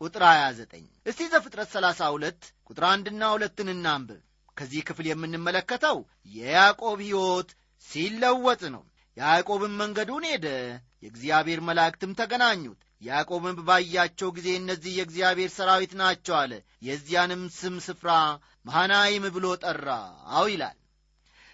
ቁጥር 0.00 0.22
29። 0.28 0.88
እስቲ 1.06 1.20
ዘፍጥረት 1.32 1.68
32 1.74 2.40
ቁጥር 2.70 2.84
አንድና 2.90 3.22
ሁለትን 3.34 3.68
እናንብብ። 3.74 4.20
ከዚህ 4.56 4.82
ክፍል 4.88 5.06
የምንመለከተው 5.08 5.98
የያዕቆብ 6.36 6.98
ሕይወት 7.04 7.50
ሲለወጥ 7.88 8.62
ነው። 8.74 8.84
ያዕቆብም 9.16 9.74
መንገዱን 9.80 10.24
ሄደ፣ 10.30 10.46
የእግዚአብሔር 11.02 11.60
መላእክትም 11.68 12.12
ተገናኙት። 12.18 12.78
ያዕቆብም 13.02 13.58
ባያቸው 13.66 14.28
ጊዜ 14.36 14.48
እነዚህ 14.56 14.92
የእግዚአብሔር 14.96 15.50
ሰራዊት 15.56 15.92
ናቸው 16.00 16.34
አለ። 16.40 16.52
የዚያንም 16.82 17.42
ስም 17.58 17.76
ስፍራ 17.86 18.10
መሃናይም 18.66 19.24
ብሎ 19.36 19.46
ጠራው 19.62 20.46
ይላል። 20.50 20.76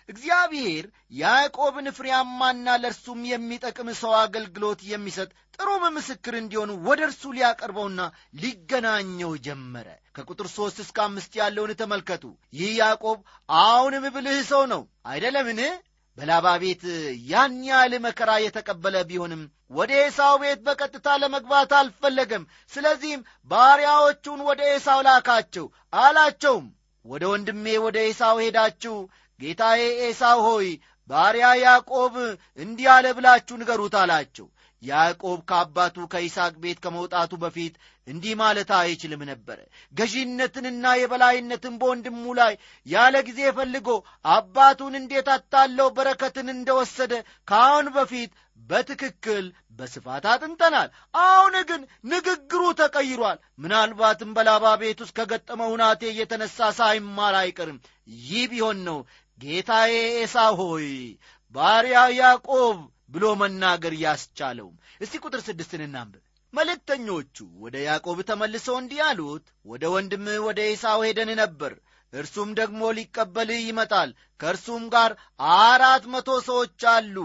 እግዚአብሔር 0.08 0.84
ያዕቆብን 1.18 1.86
ፍሬያማና 1.96 2.76
ለእርሱም 2.82 3.20
የሚጠቅም 3.28 3.88
ሰው 4.00 4.12
አገልግሎት 4.18 4.80
የሚሰጥ 4.90 5.28
ጥሩም 5.56 5.84
ምስክር 5.96 6.34
እንዲሆን 6.38 6.70
ወደ 6.86 7.00
እርሱ 7.08 7.32
ሊያቀርበውና 7.36 8.00
ሊገናኘው 8.42 9.32
ጀመረ። 9.46 9.86
ከቁጥር 10.16 10.48
ሦስት 10.56 10.78
እስከ 10.84 10.98
አምስት 11.06 11.32
ያለውን 11.40 11.72
ተመልከቱ። 11.80 12.24
ይህ 12.52 12.70
ያዕቆብ 12.80 13.18
አሁንም 13.48 14.06
ብልህ 14.16 14.38
ሰው 14.50 14.62
ነው 14.72 14.82
አይደለምን? 15.06 15.60
በላባ 16.18 16.46
ቤት 16.62 16.82
ያን 17.30 17.54
ያህል 17.68 17.94
መከራ 18.04 18.30
የተቀበለ 18.40 18.96
ቢሆንም 19.08 19.40
ወደ 19.70 19.92
ኤሳው 20.02 20.34
ቤት 20.42 20.60
በቀጥታ 20.66 21.16
ለመግባት 21.22 21.72
አልፈለገም። 21.78 22.44
ስለዚህም 22.72 23.22
ባሪያዎቹን 23.50 24.40
ወደ 24.48 24.60
ኤሳው 24.74 25.00
ላካቸው። 25.08 25.66
አላቸውም 25.98 26.66
ወደ 27.04 27.24
ወንድሜ 27.30 27.66
ወደ 27.84 27.96
ኤሳው 28.08 28.36
ሄዳችሁ 28.44 28.94
ጌታዬ 29.40 29.81
ኤሳው 30.05 30.40
ሆይ 30.47 30.68
ባሪያ 31.11 31.47
ያዕቆብ 31.61 32.14
እንዲህ 32.59 32.87
አለ 32.92 33.07
ብላችሁ 33.16 33.57
ንገሩት 33.61 33.94
አላቸው። 34.03 34.47
ያዕቆብ 34.83 35.38
ከአባቱ 35.51 35.97
ከይስሐቅ 36.12 36.55
ቤት 36.62 36.79
ከመውጣቱ 36.85 37.33
በፊት 37.42 37.75
እንዲህ 38.07 38.33
ማለት 38.40 38.70
አይችልም 38.79 39.23
ነበረ። 39.31 39.59
ገዢነትንና 39.94 40.85
የበላይነትን 40.97 41.75
በወንድሙ 41.81 42.25
ላይ 42.40 42.53
ያለ 42.87 43.14
ጊዜ 43.29 43.40
ፈልጎ 43.59 43.88
አባቱን 44.31 44.94
እንዴት 45.01 45.29
አታለው 45.37 45.88
በረከትን 45.97 46.49
እንደወሰደ 46.55 47.12
ከአሁን 47.49 47.88
በፊት 47.97 48.33
በትክክል 48.61 49.47
በስፋት 49.79 50.25
አጥንተናል። 50.33 50.88
አሁን 51.23 51.55
ግን 51.70 51.81
ንግግሩ 52.07 52.62
ተቀይሯል። 52.81 53.38
ምናልባትም 53.59 54.31
በላባ 54.37 54.75
ቤት 54.83 55.01
ውስጥ 55.05 55.14
ከገጠመው 55.18 55.73
ሁናቴ 55.75 56.03
እየተነሳ 56.11 56.70
ሳይማር 56.79 57.37
አይቀርም። 57.40 57.81
ይህ 58.25 58.44
ቢሆን 58.51 58.79
ነው 58.88 58.99
ጌታዬ 59.40 59.92
ኤሳው 60.18 60.55
ሆይ 60.62 60.88
ባሪያ 61.55 61.99
ያዕቆብ 62.18 62.77
ብሎ 63.09 63.25
መናገር 63.40 63.94
ያስቻለውም። 64.03 64.77
እስቲ 65.01 65.14
ቁጥር 65.25 65.40
ስድስትን 65.47 65.83
እናንብብ። 65.87 66.23
መልእክተኞቹ 66.55 67.37
ወደ 67.62 67.77
ያዕቆብ 67.87 68.18
ተመልሰው 68.29 68.77
እንዲህ 68.81 69.01
አሉት፣ 69.07 69.44
ወደ 69.66 69.85
ወንድምህ 69.94 70.38
ወደ 70.47 70.61
ኤሳው 70.70 71.01
ሄደን 71.07 71.31
ነበር፣ 71.40 71.73
እርሱም 72.12 72.51
ደግሞ 72.59 72.81
ሊቀበልህ 72.99 73.61
ይመጣል፣ 73.68 74.11
ከእርሱም 74.40 74.85
ጋር 74.94 75.11
አራት 75.61 76.05
መቶ 76.14 76.29
ሰዎች 76.49 76.83
አሉ 76.92 77.16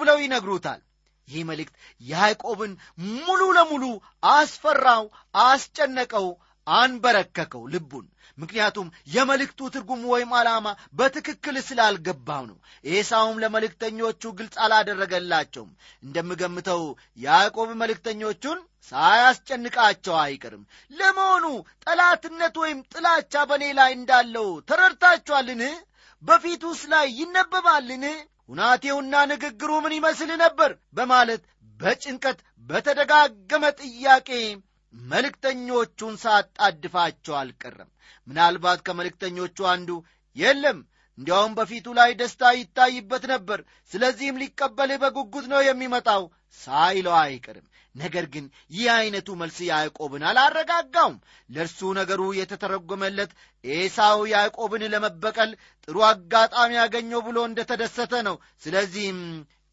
ብለው 0.00 0.18
ይነግሩታል። 0.24 0.80
ይህ 1.28 1.42
መልእክት 1.48 1.74
ያዕቆብን 2.02 2.72
ሙሉ 3.18 3.40
ለሙሉ 3.56 3.84
አስፈራው፣ 4.30 5.04
አስጨነቀው፣ 5.44 6.26
አንበረከከው 6.78 7.62
ልቡን 7.74 8.06
ምክንያቱም 8.38 8.88
የመልእክቱ 9.14 9.60
ትርጉም 9.72 10.02
ወይም 10.10 10.30
ዓላማ 10.36 10.66
በትክክል 10.92 11.56
ስላልገባው 11.66 12.44
ነው። 12.50 12.56
ኤሳውም 12.90 13.40
ለመልእክተኞቹ 13.42 14.22
ግልጽ 14.38 14.56
አላደረገላቸውም። 14.64 15.70
እንደምገምተው 16.04 16.82
ያዕቆብ 17.18 17.70
መልእክተኞቹን 17.82 18.58
ሳያስጨንቃቸው 18.90 20.16
አይቀርም። 20.20 20.62
ለመሆኑ 20.90 21.46
ጠላትነት 21.84 22.54
ወይም 22.62 22.80
ጥላቻ 22.92 23.44
በእኔ 23.50 23.64
ላይ 23.78 23.90
እንዳለው 23.98 24.48
ተረድታችኋልን? 24.70 25.62
በፊቱስ 26.22 26.80
ላይ 26.92 27.06
ይነበባልን? 27.20 28.04
ሁናቴውና 28.48 29.14
ንግግሩ 29.32 29.70
ምን 29.84 29.94
ይመስል 29.98 30.30
ነበር? 30.44 30.70
በማለት 30.92 31.42
በጭንቀት 31.80 32.38
በተደጋገመ 32.68 33.64
ጥያቄ 33.80 34.28
መልእክተኞቹን 34.94 36.14
ሳጣድፋቸው 36.22 37.34
አልቀረም። 37.36 37.90
ምናልባት 38.26 38.80
ከመልእክተኞቹ 38.86 39.56
አንዱ 39.72 39.90
የለም 40.36 40.78
እንዲያውም 41.18 41.56
በፊቱ 41.58 41.86
ላይ 41.98 42.10
ደስታ 42.20 42.50
ይታይበት 42.56 43.24
ነበር። 43.32 43.60
ስለዚህም 43.92 44.40
ሊቀበልህ 44.42 45.00
በጉጉት 45.02 45.46
ነው 45.52 45.60
የሚመጣው 45.64 46.22
ሳይለው 46.60 47.14
አይቀርም። 47.18 47.66
ነገር 47.94 48.24
ግን 48.32 48.44
ይህ 48.70 48.86
ዐይነቱ 48.94 49.28
መልስ 49.40 49.58
ያዕቆብን 49.68 50.22
አላረጋጋውም። 50.28 51.16
ለእርሱ 51.50 51.90
ነገሩ 51.98 52.20
የተተረጎመለት 52.38 53.30
ኤሳው 53.64 54.20
ያዕቆብን 54.32 54.82
ለመበቀል 54.92 55.52
ጥሩ 55.88 55.96
አጋጣሚ 56.10 56.70
ያገኘው 56.80 57.22
ብሎ 57.28 57.38
እንደ 57.48 57.60
ተደሰተ 57.70 58.22
ነው። 58.28 58.36
ስለዚህም 58.62 59.20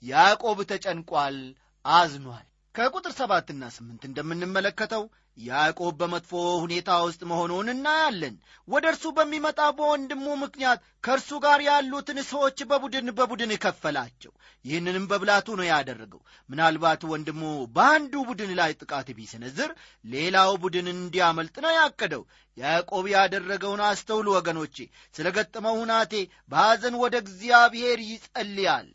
ያዕቆብ 0.04 0.60
ተጨንቋል 0.72 1.38
አዝኗል 1.86 2.46
ከቁጥር 2.78 3.14
ሰባትና 3.18 3.64
ስምንት 3.76 4.02
እንደምንመለከተው 4.08 5.04
ያዕቆብ 5.38 5.94
በመጥፎ 6.00 6.32
ሁኔታ 6.64 6.90
ውስጥ 7.06 7.22
መሆኑን 7.30 7.68
እናያለን። 7.74 8.36
ወደ 8.68 8.86
እርሱ 8.92 9.06
በሚመጣ 9.18 9.60
በወንድሙ 9.78 10.26
ምክንያት 10.42 10.82
ከእርሱ 11.04 11.30
ጋር 11.46 11.60
ያሉትን 11.68 12.20
ሰዎች 12.30 12.60
በቡድን 12.70 13.08
በቡድን 13.20 13.52
ከፈላቸው። 13.64 14.32
ይህንንም 14.66 15.08
በብላቱ 15.12 15.58
ነው 15.60 15.68
ያደረገው። 15.70 16.22
ምናልባት 16.50 17.04
ወንድሙ 17.12 17.42
በአንዱ 17.76 18.14
ቡድን 18.30 18.54
ላይ 18.60 18.74
ጥቃት 18.82 19.10
ቢሰነዝር 19.18 19.72
ሌላው 20.06 20.54
ቡድን 20.64 20.90
እንዲያመልጥ 20.94 21.56
ነው 21.66 21.74
ያቀደው። 21.80 22.24
ያዕቆብ 22.58 23.08
ያደረገውን 23.16 23.84
አስተውሉ 23.88 24.28
ወገኖቼ 24.38 24.78
ስለ 25.16 25.28
ገጠመው 25.38 25.76
ሁናቴ 25.82 26.14
በሐዘን 26.52 26.98
ወደ 27.04 27.16
እግዚአብሔር 27.24 28.00
ይጸልያል። 28.10 28.88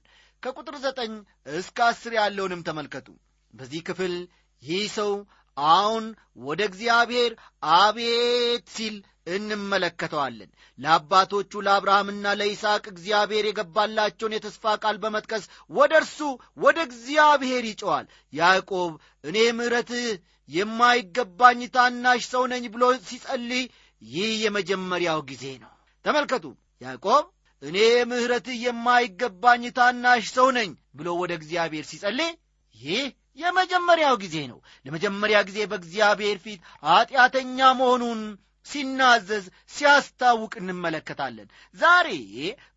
ከቁጥር 0.43 0.79
ዘጠኝ 0.85 1.13
እስከ 1.57 1.79
አስር 1.89 2.15
ያለውንም 2.19 2.65
ተመልከቱ 2.69 3.09
በዚህ 3.55 3.83
ክፍል 3.89 4.15
ይህ 4.63 4.85
ሰው 4.97 5.13
አሁን 5.57 6.05
ወደ 6.45 6.61
እግዚአብሔር 6.69 7.33
አቤት 7.79 8.67
ሲል 8.75 8.95
እንመለከተዋለን። 9.35 10.51
ለአባቶቹ 10.79 11.61
ለአብርሃምና 11.67 12.27
ለይስሐቅ 12.41 12.85
እግዚአብሔር 12.93 13.45
የገባላቸውን 13.47 14.37
የተስፋ 14.37 14.75
ቃል 14.83 14.97
በመጥቀስ 15.03 15.45
ወደ 15.71 15.93
እርሱ 16.01 16.19
ወደ 16.59 16.79
እግዚአብሔር 16.89 17.65
ይጨዋል 17.71 18.07
ያዕቆብ 18.33 18.93
እኔ 19.25 19.37
ምሕረትህ 19.59 20.07
የማይገባኝ 20.49 21.61
ታናሽ 21.75 22.23
ሰው 22.33 22.45
ነኝ 22.53 22.65
ብሎ 22.73 22.85
ሲጸልይ 23.07 23.65
ይህ 24.03 24.31
የመጀመሪያው 24.45 25.21
ጊዜ 25.31 25.45
ነው። 25.63 25.73
ተመልከቱ። 26.05 26.45
ያዕቆብ 26.83 27.25
እኔ 27.63 27.79
ምሕረትህ 28.11 28.57
የማይገባኝ 28.65 29.65
ታናሽ 29.77 30.25
ሰው 30.37 30.49
ነኝ 30.57 30.71
ብሎ 30.95 31.09
ወደ 31.21 31.33
እግዚአብሔር 31.39 31.85
ሲጸልይ 31.91 32.33
ይህ 32.75 33.05
የመጀመሪያው 33.39 34.15
ጊዜ 34.23 34.37
ነው። 34.49 34.59
ለመጀመሪያ 34.87 35.39
ጊዜ 35.49 35.59
በእግዚአብሔር 35.71 36.39
ፊት 36.45 36.61
ኀጢአተኛ 36.85 37.59
መሆኑን 37.79 38.21
ሲናዘዝ 38.67 39.45
ሲያስታውቅ 39.75 40.53
እንመለከታለን። 40.61 41.49
ዛሬ 41.77 42.09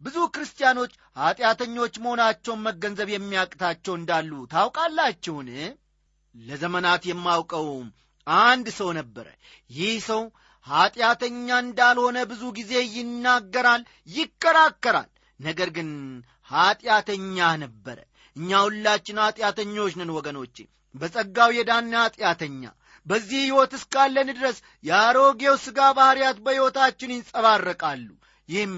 ብዙ 0.01 0.17
ክርስቲያኖች 0.35 0.93
ኀጢአተኞች 1.17 1.93
መሆናቸውን 2.03 2.63
መገንዘብ 2.67 3.09
የሚያቅታቸው 3.13 3.93
እንዳሉ 3.97 4.31
ታውቃላችሁን? 4.53 5.49
ለዘመናት 6.35 7.03
የማውቀው 7.09 7.67
አንድ 8.27 8.67
ሰው 8.79 8.89
ነበረ። 8.99 9.27
ይህ 9.71 9.93
ሰው 10.07 10.23
ኀጢአተኛ 10.65 11.47
እንዳልሆነ 11.63 12.17
ብዙ 12.31 12.43
ጊዜ 12.57 12.73
ይናገራል 12.95 13.81
ይከራከራል። 14.09 15.09
ነገር 15.39 15.69
ግን 15.77 15.89
ኀጢአተኛ 16.51 17.37
ነበረ 17.63 17.97
እኛ 18.35 18.61
ሁላችን 18.65 19.21
ኀጢአተኞች 19.23 19.93
ነን 19.99 20.11
ወገኖቼ። 20.15 20.55
በጸጋው 20.95 21.49
የዳነ 21.55 21.93
ኀጢአተኛ 22.03 22.63
በዚህ 23.05 23.39
ሕይወት 23.43 23.73
እስካለን 23.77 24.29
ድረስ 24.31 24.57
የአሮጌው 24.83 25.55
ሥጋ 25.63 25.79
ባሕርያት 25.97 26.37
በሕይወታችን 26.45 27.13
ይንጸባረቃሉ። 27.15 28.07
ይህም 28.49 28.73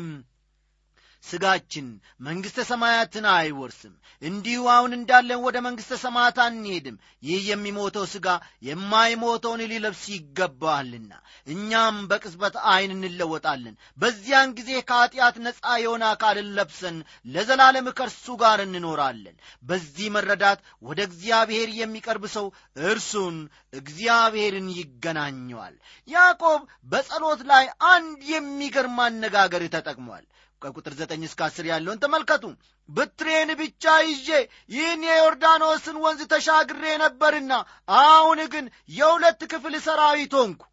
ሥጋችን 1.23 1.88
መንግሥተ 2.21 2.63
ሰማያትን 2.69 3.25
አይወርስም። 3.32 3.93
እንዲሁ 4.21 4.62
አሁን 4.73 4.91
እንዳለን 4.97 5.39
ወደ 5.45 5.58
መንግሥተ 5.65 5.93
ሰማያት 6.03 6.38
አንሄድም። 6.43 6.95
ይህ 7.23 7.41
የሚሞተው 7.49 8.06
ሥጋ 8.13 8.27
የማይሞተውን 8.67 9.62
ሊለብስ 9.71 10.03
ይገባዋልና 10.13 11.12
እኛም 11.47 11.97
በቅጽበት 12.10 12.56
ዐይን 12.67 12.93
እንለወጣለን። 12.97 13.75
በዚያን 13.99 14.56
ጊዜ 14.58 14.71
ከኀጢአት 14.89 15.36
ነፃ 15.45 15.75
የሆነ 15.84 16.03
አካልን 16.12 16.49
ለብሰን 16.58 16.97
ለዘላለም 17.27 17.89
ከእርሱ 17.97 18.38
ጋር 18.41 18.62
እንኖራለን። 18.65 19.38
በዚህ 19.63 20.08
መረዳት 20.15 20.60
ወደ 20.84 20.99
እግዚአብሔር 21.10 21.69
የሚቀርብ 21.77 22.25
ሰው 22.36 22.47
እርሱን 22.88 23.38
እግዚአብሔርን 23.82 24.69
ይገናኘዋል። 24.77 25.75
ያዕቆብ 26.08 26.62
በጸሎት 26.88 27.43
ላይ 27.51 27.65
አንድ 27.93 28.19
የሚገርም 28.34 28.97
አነጋገር 29.06 29.63
ተጠቅሟል 29.69 30.25
ከቁጥር 30.62 30.93
ዘጠኝ 31.00 31.22
እስከ 31.26 31.41
አስር 31.48 31.65
ያለውን 31.70 32.02
ተመልከቱ። 32.04 32.43
ብትሬን 32.89 33.50
ብቻ 33.60 33.84
ይዤ 34.08 34.30
ይህን 34.70 35.02
የዮርዳኖስን 35.08 35.98
ወንዝ 36.04 36.22
ተሻግሬ 36.34 36.84
ነበርና 37.04 37.52
አሁን 38.00 38.39
ግን 38.54 38.65
የሁለት 38.91 39.41
ክፍል 39.52 39.76
ሰራዊት 39.88 40.34
ሆንኩ 40.39 40.63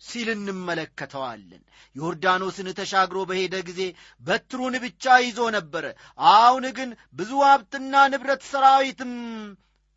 ሲል 0.00 0.28
እንመለከተዋለን። 0.34 1.62
ዮርዳኖስን 1.96 2.68
ተሻግሮ 2.78 3.18
በሄደ 3.30 3.54
ጊዜ 3.68 3.80
በትሩን 4.22 4.74
ብቻ 4.84 5.14
ይዞ 5.24 5.40
ነበረ። 5.56 5.84
አሁን 6.32 6.64
ግን 6.78 6.90
ብዙ 7.16 7.32
ሀብትና 7.46 7.94
ንብረት 8.12 8.42
ሰራዊትም 8.50 9.12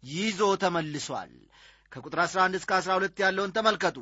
ይዞ 0.03 0.41
ተመልሷል። 0.63 1.34
ከቁጥር 1.91 2.19
11 2.23 2.60
እስከ 2.60 2.71
12 2.79 3.23
ያለውን 3.23 3.55
ተመልከቱ 3.58 3.97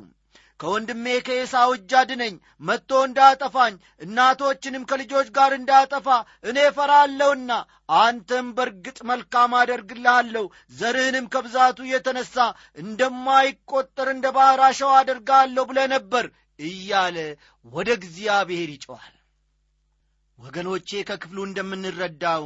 ከወንድሜ 0.60 1.06
ከኤሳው 1.26 1.70
እጅ 1.76 1.92
አድነኝ 2.00 2.34
መጥቶ 2.62 2.90
እንዳጠፋኝ 3.06 3.74
እናቶችንም 4.00 4.84
ከልጆች 4.90 5.28
ጋር 5.36 5.52
እንዳጠፋ 5.56 6.06
እኔ 6.48 6.58
ፈራለሁና 6.76 7.50
አንተም 7.98 8.46
በርግጥ 8.58 8.98
መልካም 9.10 9.54
አደርግልሃለሁ 9.60 10.44
ዘርህንም 10.78 11.26
ከብዛቱ 11.34 11.78
የተነሣ 11.88 12.36
እንደማይቈጠር 12.84 14.10
እንደ 14.14 14.28
ባሕር 14.36 14.62
አሸዋ 14.68 14.92
አደርጋለሁ 15.00 15.64
ብለ 15.70 15.80
ነበር 15.94 16.26
እያለ 16.60 17.18
ወደ 17.66 17.90
እግዚአብሔር 17.98 18.70
ይጮኋል 18.74 19.14
ወገኖቼ 20.38 20.88
ከክፍሉ 21.08 21.38
እንደምንረዳው 21.46 22.44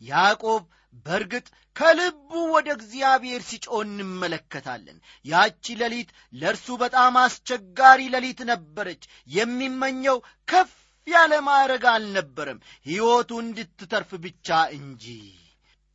ያዕቆብ 0.00 0.62
በእርግጥ 1.06 1.46
ከልቡ 1.78 2.30
ወደ 2.54 2.68
እግዚአብሔር 2.76 3.42
ሲጮ 3.48 3.66
እንመለከታለን። 3.84 4.96
ያቺ 5.24 5.74
ሌሊት 5.80 6.08
ለእርሱ 6.34 6.76
በጣም 6.82 7.16
አስቸጋሪ 7.22 8.00
ሌሊት 8.14 8.40
ነበረች። 8.50 9.02
የሚመኘው 9.28 10.16
ከፍ 10.48 10.72
ያለ 11.06 11.34
ማዕረግ 11.46 11.84
አልነበረም። 11.92 12.58
ሕይወቱ 12.86 13.30
እንድትተርፍ 13.44 14.10
ብቻ 14.24 14.48
እንጂ 14.78 15.04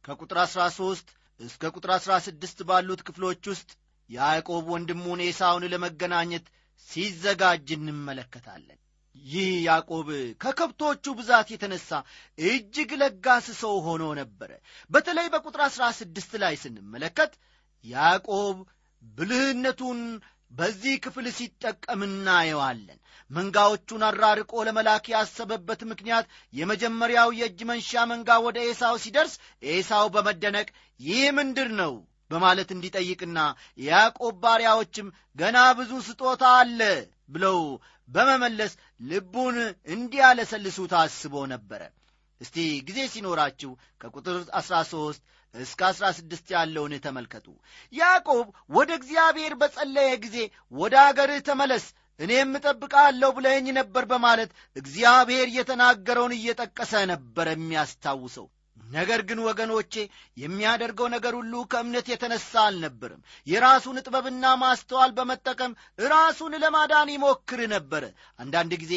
ከቁጥር 0.06 0.38
አሥራ 0.43 0.62
ሦስት 0.78 1.10
እስከ 1.39 1.72
ቁጥር 1.76 1.91
አሥራ 1.96 2.13
ስድስት 2.26 2.60
ባሉት 2.69 3.02
ክፍሎች 3.08 3.43
ውስጥ 3.52 3.69
ያዕቆብ 4.10 4.65
ወንድሙን 4.74 5.22
ኤሳውን 5.28 5.65
ለመገናኘት 5.74 6.46
ሲዘጋጅ 6.88 7.67
እንመለከታለን 7.78 8.80
ይህ 9.15 9.49
ያዕቆብ 9.65 10.08
ከከብቶቹ 10.41 11.06
ብዛት 11.17 11.47
የተነሳ 11.54 11.89
እጅግ 12.38 12.91
ለጋስ 13.02 13.47
ሰው 13.62 13.76
ሆኖ 13.86 14.04
ነበረ። 14.19 14.52
በተለይ 14.91 15.28
በቁጥር 15.34 15.62
አሥራ 15.67 15.84
ስድስት 15.99 16.32
ላይ 16.43 16.56
ስንመለከት 16.63 17.34
ያዕቆብ 17.86 18.58
ብልህነቱን 19.02 19.99
በዚህ 20.52 20.95
ክፍል 21.04 21.26
ሲጠቀም 21.38 22.02
እናየዋለን። 22.08 22.99
መንጋዎቹን 23.32 24.02
አራርቆ 24.08 24.63
ለመላክ 24.67 25.06
ያሰበበት 25.13 25.82
ምክንያት 25.91 26.26
የመጀመሪያው 26.54 27.30
የእጅ 27.39 27.60
መንሻ 27.69 28.04
መንጋ 28.12 28.30
ወደ 28.45 28.58
ኤሳው 28.67 28.97
ሲደርስ 29.04 29.34
ኤሳው 29.69 30.08
በመደነቅ 30.15 30.67
ይህ 30.99 31.23
ምንድር 31.38 31.69
ነው 31.82 31.93
በማለት 32.32 32.69
እንዲጠይቅና 32.76 33.39
የያዕቆብ 33.80 34.36
ባሪያዎችም 34.43 35.08
ገና 35.38 35.58
ብዙ 35.80 35.91
ስጦታ 36.08 36.43
አለ 36.62 36.80
ብለው 37.30 37.60
በመመለስ 38.10 38.71
ልቡን 39.04 39.58
እንዲያለሰልሱ 39.94 40.80
ታስቦ 40.92 41.36
ነበረ። 41.54 41.82
እስቲ 42.42 42.58
ጊዜ 42.88 43.00
ሲኖራችሁ 43.13 43.72
ከቁጥር 44.02 44.38
13 44.60 45.22
እስከ 45.54 45.82
16 45.92 46.54
ያለውን 46.56 46.94
ተመልከቱ። 47.06 47.48
ያዕቆብ 47.94 48.46
ወደ 48.78 48.89
እግዚአብሔር 49.00 49.54
በጸለየ 49.62 50.13
ጊዜ 50.24 50.38
ወደ 50.74 50.96
አገርህ 51.08 51.42
ተመለስ 51.50 51.86
እኔም 52.20 52.52
እጠብቃለሁ 52.58 53.30
ብለኸኝ 53.38 53.68
ነበር 53.80 54.04
በማለት 54.12 54.50
እግዚአብሔር 54.76 55.48
የተናገረውን 55.56 56.36
እየጠቀሰ 56.38 56.94
ነበር 57.13 57.48
የሚያስታውሰው 57.52 58.48
ነገር 58.78 59.20
ግን 59.30 59.40
ወገኖቼ 59.46 59.94
የሚያደርገው 60.38 61.08
ነገር 61.14 61.34
ሁሉ 61.38 61.54
ከእምነት 61.72 62.08
የተነሳ 62.12 62.52
አልነበርም 62.64 63.22
የራሱን 63.48 63.98
ጥበብና 64.04 64.46
ማስተዋል 64.62 65.12
በመጠቀም 65.18 65.72
ራሱን 66.08 66.54
ለማዳን 66.64 67.14
ይሞክር 67.14 67.62
ነበረ። 67.74 68.04
አንዳንድ 68.40 68.74
ጊዜ 68.84 68.94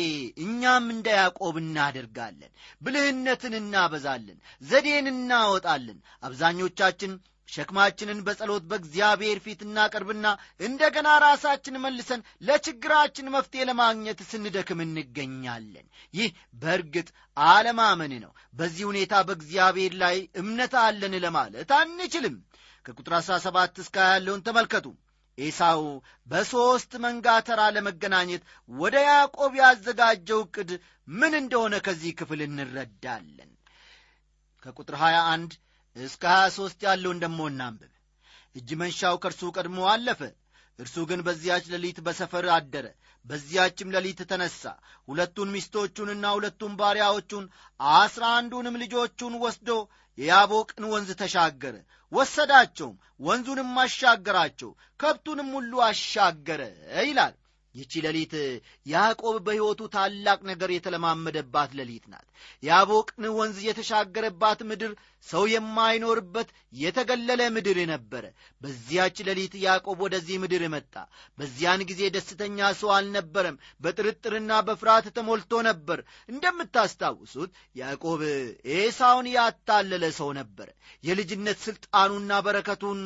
እኛም 0.46 0.86
እንደ 0.94 1.08
ያዕቆብ 1.18 1.56
እናደርጋለን 1.62 2.52
ብልህነትን 2.82 3.56
እናበዛለን 3.60 4.38
ዘዴን 4.62 5.08
እናወጣለን። 5.14 5.98
አብዛኞቻችን 6.22 7.14
ሸክማችንን 7.48 8.18
በጸሎት 8.26 8.64
በእግዚአብሔር 8.70 9.38
ፊት 9.44 9.60
እናቀርብና 9.66 10.26
እንደገና 10.60 11.08
ራሳችን 11.24 11.80
መልሰን 11.84 12.24
ለችግራችን 12.42 13.32
መፍትሔ 13.34 13.64
ለማግኘት 13.68 14.20
ስንደክም 14.30 14.80
እንገኛለን። 14.86 15.86
ይህ 16.14 16.30
በእርግጥ 16.62 17.08
አለማመን 17.46 18.14
ነው። 18.24 18.30
በዚህ 18.54 18.84
ሁኔታ 18.90 19.14
በእግዚአብሔር 19.28 19.94
ላይ 20.02 20.16
እምነት 20.42 20.74
አለን 20.82 21.16
ለማለት 21.24 21.72
አንችልም። 21.78 22.36
ከቁጥር 22.86 23.14
17 23.20 23.82
እስከ 23.82 23.96
ያለውን 24.10 24.44
ተመልከቱ። 24.46 24.86
ኤሳው 25.38 25.82
በሦስት 26.28 26.92
መንጋ 27.04 27.26
ተራ 27.46 27.62
ለመገናኘት 27.74 28.42
ወደ 28.70 28.96
ያዕቆብ 29.08 29.52
ያዘጋጀው 29.58 30.40
ዕቅድ 30.44 30.70
ምን 31.08 31.34
እንደሆነ 31.40 31.74
ከዚህ 31.86 32.12
ክፍል 32.20 32.40
እንረዳለን። 32.46 33.50
ከቁጥር 34.62 34.96
21 35.02 35.52
እስከ 35.96 36.24
23 36.36 36.86
ያለውን 36.86 37.20
ደሞ 37.22 37.38
እናንብብ። 37.50 37.92
እጅ 38.56 38.68
መንሻው 38.80 39.16
ከእርሱ 39.22 39.42
ቀድሞ 39.56 39.78
አለፈ። 39.92 40.20
እርሱ 40.78 40.96
ግን 41.10 41.20
በዚያች 41.26 41.64
ሌሊት 41.74 41.98
በሰፈር 42.06 42.46
አደረ። 42.56 42.86
በዚያችም 43.24 43.92
ሌሊት 43.94 44.20
ተነሣ። 44.30 44.62
ሁለቱን 45.08 45.52
ሚስቶቹንና 45.54 46.24
ሁለቱን 46.36 46.72
ባሪያዎቹን 46.80 47.44
አስራ 47.80 48.24
አንዱንም 48.38 48.78
ልጆቹን 48.82 49.34
ወስዶ 49.44 49.70
የያቦቅን 50.18 50.84
ወንዝ 50.92 51.10
ተሻገረ። 51.22 51.74
ወሰዳቸውም 52.12 52.94
ወንዙንም 53.20 53.72
አሻገራቸው 53.82 54.70
ከብቱንም 55.00 55.48
ሁሉ 55.56 55.72
አሻገረ 55.86 56.62
ይላል 57.02 57.34
ይቺ 57.76 57.92
ሌሊት 58.04 58.34
ያዕቆብ 58.86 59.36
በሕይወቱ 59.46 59.80
ታላቅ 59.94 60.38
ነገር 60.50 60.70
የተለማመደባት 60.74 61.70
ሌሊት 61.78 62.04
ናት። 62.12 62.26
ያቦቅን 62.62 63.24
ወንዝ 63.36 63.58
የተሻገረባት 63.66 64.60
ምድር 64.68 64.92
ሰው 65.26 65.44
የማይኖርበት 65.52 66.48
የተገለለ 66.80 67.42
ምድር 67.54 67.78
ነበረ። 67.92 68.24
በዚያች 68.60 69.16
ሌሊት 69.28 69.54
ያዕቆብ 69.64 69.98
ወደዚህ 70.04 70.36
ምድር 70.42 70.64
መጣ። 70.74 70.94
በዚያን 71.38 71.80
ጊዜ 71.90 72.02
ደስተኛ 72.16 72.68
ሰው 72.80 72.92
አልነበረም። 72.96 73.56
በጥርጥርና 73.82 74.60
በፍርሃት 74.68 75.08
ተሞልቶ 75.16 75.62
ነበር። 75.68 76.00
እንደምታስታውሱት 76.28 77.50
ያዕቆብ 77.76 78.22
ኤሳውን 78.76 79.28
ያታለለ 79.34 80.04
ሰው 80.18 80.30
ነበረ 80.40 80.68
የልጅነት 81.04 81.58
ሥልጣኑና 81.66 82.32
በረከቱን 82.46 83.02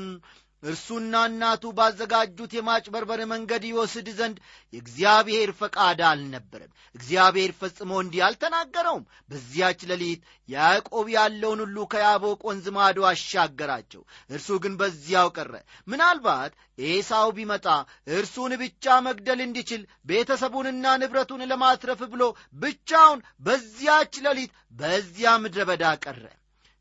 እርሱና 0.63 1.15
እናቱ 1.29 1.65
ባዘጋጁት 1.77 2.53
የማጭበርበር 2.57 3.21
መንገድ 3.31 3.63
ይወስድ 3.69 4.09
ዘንድ 4.19 4.37
የእግዚአብሔር 4.73 5.51
ፈቃድ 5.61 6.01
አልነበረም። 6.09 6.73
እግዚአብሔር 6.95 7.53
ፈጽሞ 7.61 7.91
እንዲህ 8.03 8.21
አልተናገረውም። 8.27 9.07
በዚያች 9.31 9.81
ሌሊት 9.91 10.21
ያዕቆብ 10.49 11.07
ያለውን 11.15 11.63
ሁሉ 11.65 11.87
ከያቦቅ 11.93 12.41
ወንዝ 12.49 12.67
ማዶ 12.77 13.07
አሻገራቸው። 13.11 14.03
እርሱ 14.31 14.59
ግን 14.65 14.75
በዚያው 14.81 15.31
ቀረ። 15.37 15.53
ምናልባት 15.89 16.53
ኤሳው 16.89 17.31
ቢመጣ 17.37 17.67
እርሱን 18.15 18.53
ብቻ 18.63 18.99
መግደል 19.07 19.41
እንዲችል 19.47 19.83
ቤተሰቡንና 20.11 20.85
ንብረቱን 21.01 21.47
ለማትረፍ 21.51 22.03
ብሎ 22.13 22.23
ብቻውን 22.57 23.19
በዚያች 23.43 24.15
ሌሊት 24.27 24.53
በዚያ 24.75 25.33
ምድረ 25.43 25.65
በዳ 25.71 25.85
ቀረ። 26.05 26.23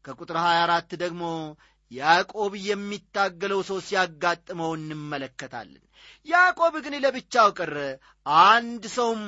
ከቁጥር 0.06 0.38
24 0.42 0.94
ደግሞ 1.02 1.24
ያዕቆብ 1.92 2.54
የሚታገለው 2.66 3.62
ሰው 3.70 3.78
ሲያጋጥመው 3.86 4.72
እንመለከታለን። 4.78 5.84
ያዕቆብ 6.28 6.74
ግን 6.86 6.96
ለብቻው 7.04 7.50
ቀረ። 7.58 7.76
አንድ 8.46 8.84
ሰውም 8.96 9.22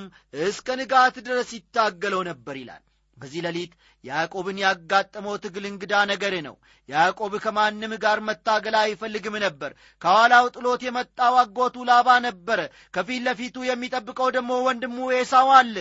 እስከ 0.43 0.75
ንጋት 0.79 1.15
ድረስ 1.27 1.49
ይታገለው 1.57 2.21
ነበር 2.29 2.55
ይላል። 2.61 2.83
በዚህ 3.17 3.41
ሌሊት 3.45 3.71
ያዕቆብን 4.03 4.57
ያጋጠመው 4.63 5.35
ትግል 5.43 5.65
እንግዳ 5.69 5.93
ነገር 6.11 6.33
ነው። 6.45 6.55
ያዕቆብ 6.89 7.33
ከማንም 7.43 7.93
ጋር 8.03 8.19
መታገል 8.27 8.75
አይፈልግም 8.79 9.35
ነበር። 9.43 9.71
ከኋላው 10.01 10.45
ጥሎት 10.55 10.81
የመጣው 10.87 11.35
አጎቱ 11.41 11.83
ላባ 11.89 12.17
ነበረ። 12.27 12.59
ከፊት 12.93 13.21
ለፊቱ 13.27 13.65
የሚጠብቀው 13.67 14.29
ደግሞ 14.37 14.51
ወንድሙ 14.67 14.97
ኤሳው 15.17 15.49
አለ። 15.59 15.75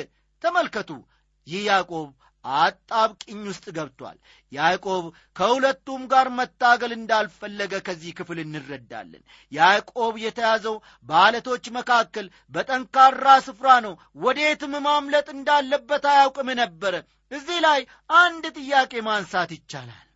ተመልከቱ 0.45 0.91
ይህ 1.47 1.63
ያዕቆብ 1.69 2.09
አጣብቅኝ 2.45 3.41
ውስጥ 3.49 3.67
ገብቷል። 3.77 4.19
ያዕቆብ 4.53 5.05
ከሁለቱም 5.37 6.03
ጋር 6.13 6.29
መታገል 6.39 6.93
እንዳልፈለገ 6.97 7.73
ከዚህ 7.87 8.13
ክፍል 8.19 8.39
እንረዳለን። 8.41 9.23
ያዕቆብ 9.53 10.15
የተያዘው 10.25 10.77
በዓለቶች 11.09 11.65
መካከል 11.71 12.27
በጠንካራ 12.55 13.27
ስፍራ 13.47 13.69
ነው። 13.87 13.95
ወዴትም 14.23 14.75
ማምለጥ 14.87 15.29
እንዳለበት 15.37 16.07
አያውቅም 16.13 16.51
ነበረ። 16.63 16.95
እዚህ 17.33 17.59
ላይ 17.67 17.81
አንድ 18.17 18.45
ጥያቄ 18.59 18.93
ማንሳት 19.09 19.51
ይቻላል። 19.57 20.07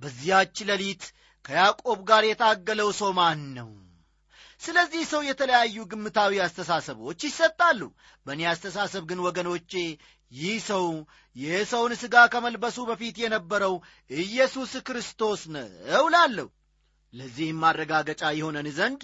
በዚያች 0.00 0.56
ሌሊት 0.68 1.02
ከያዕቆብ 1.44 2.00
ጋር 2.08 2.24
የታገለው 2.26 2.90
ሰው 2.98 3.12
ማን 3.18 3.40
ነው 3.58 3.70
ስለዚህ 4.60 5.02
ሰው 5.10 5.22
የተለያዩ 5.24 5.76
ግምታዊ 5.90 6.32
አስተሳሰቦች 6.44 7.20
ይሰጣሉ። 7.26 7.80
በእኔ 8.26 8.40
አስተሳሰብ 8.50 9.02
ግን 9.10 9.20
ወገኖቼ 9.26 9.72
ይህ 10.32 10.56
ሰው 10.66 10.84
የሰውን 11.36 11.92
ሥጋ 12.00 12.16
ከመልበሱ 12.32 12.78
በፊት 12.88 13.16
የነበረው 13.22 13.74
ኢየሱስ 14.10 14.72
ክርስቶስ 14.88 15.40
ነው 15.54 16.04
ላለሁ 16.14 16.48
ለዚህም 17.14 17.60
ማረጋገጫ 17.62 18.22
የሆነን 18.36 18.68
ዘንድ 18.76 19.02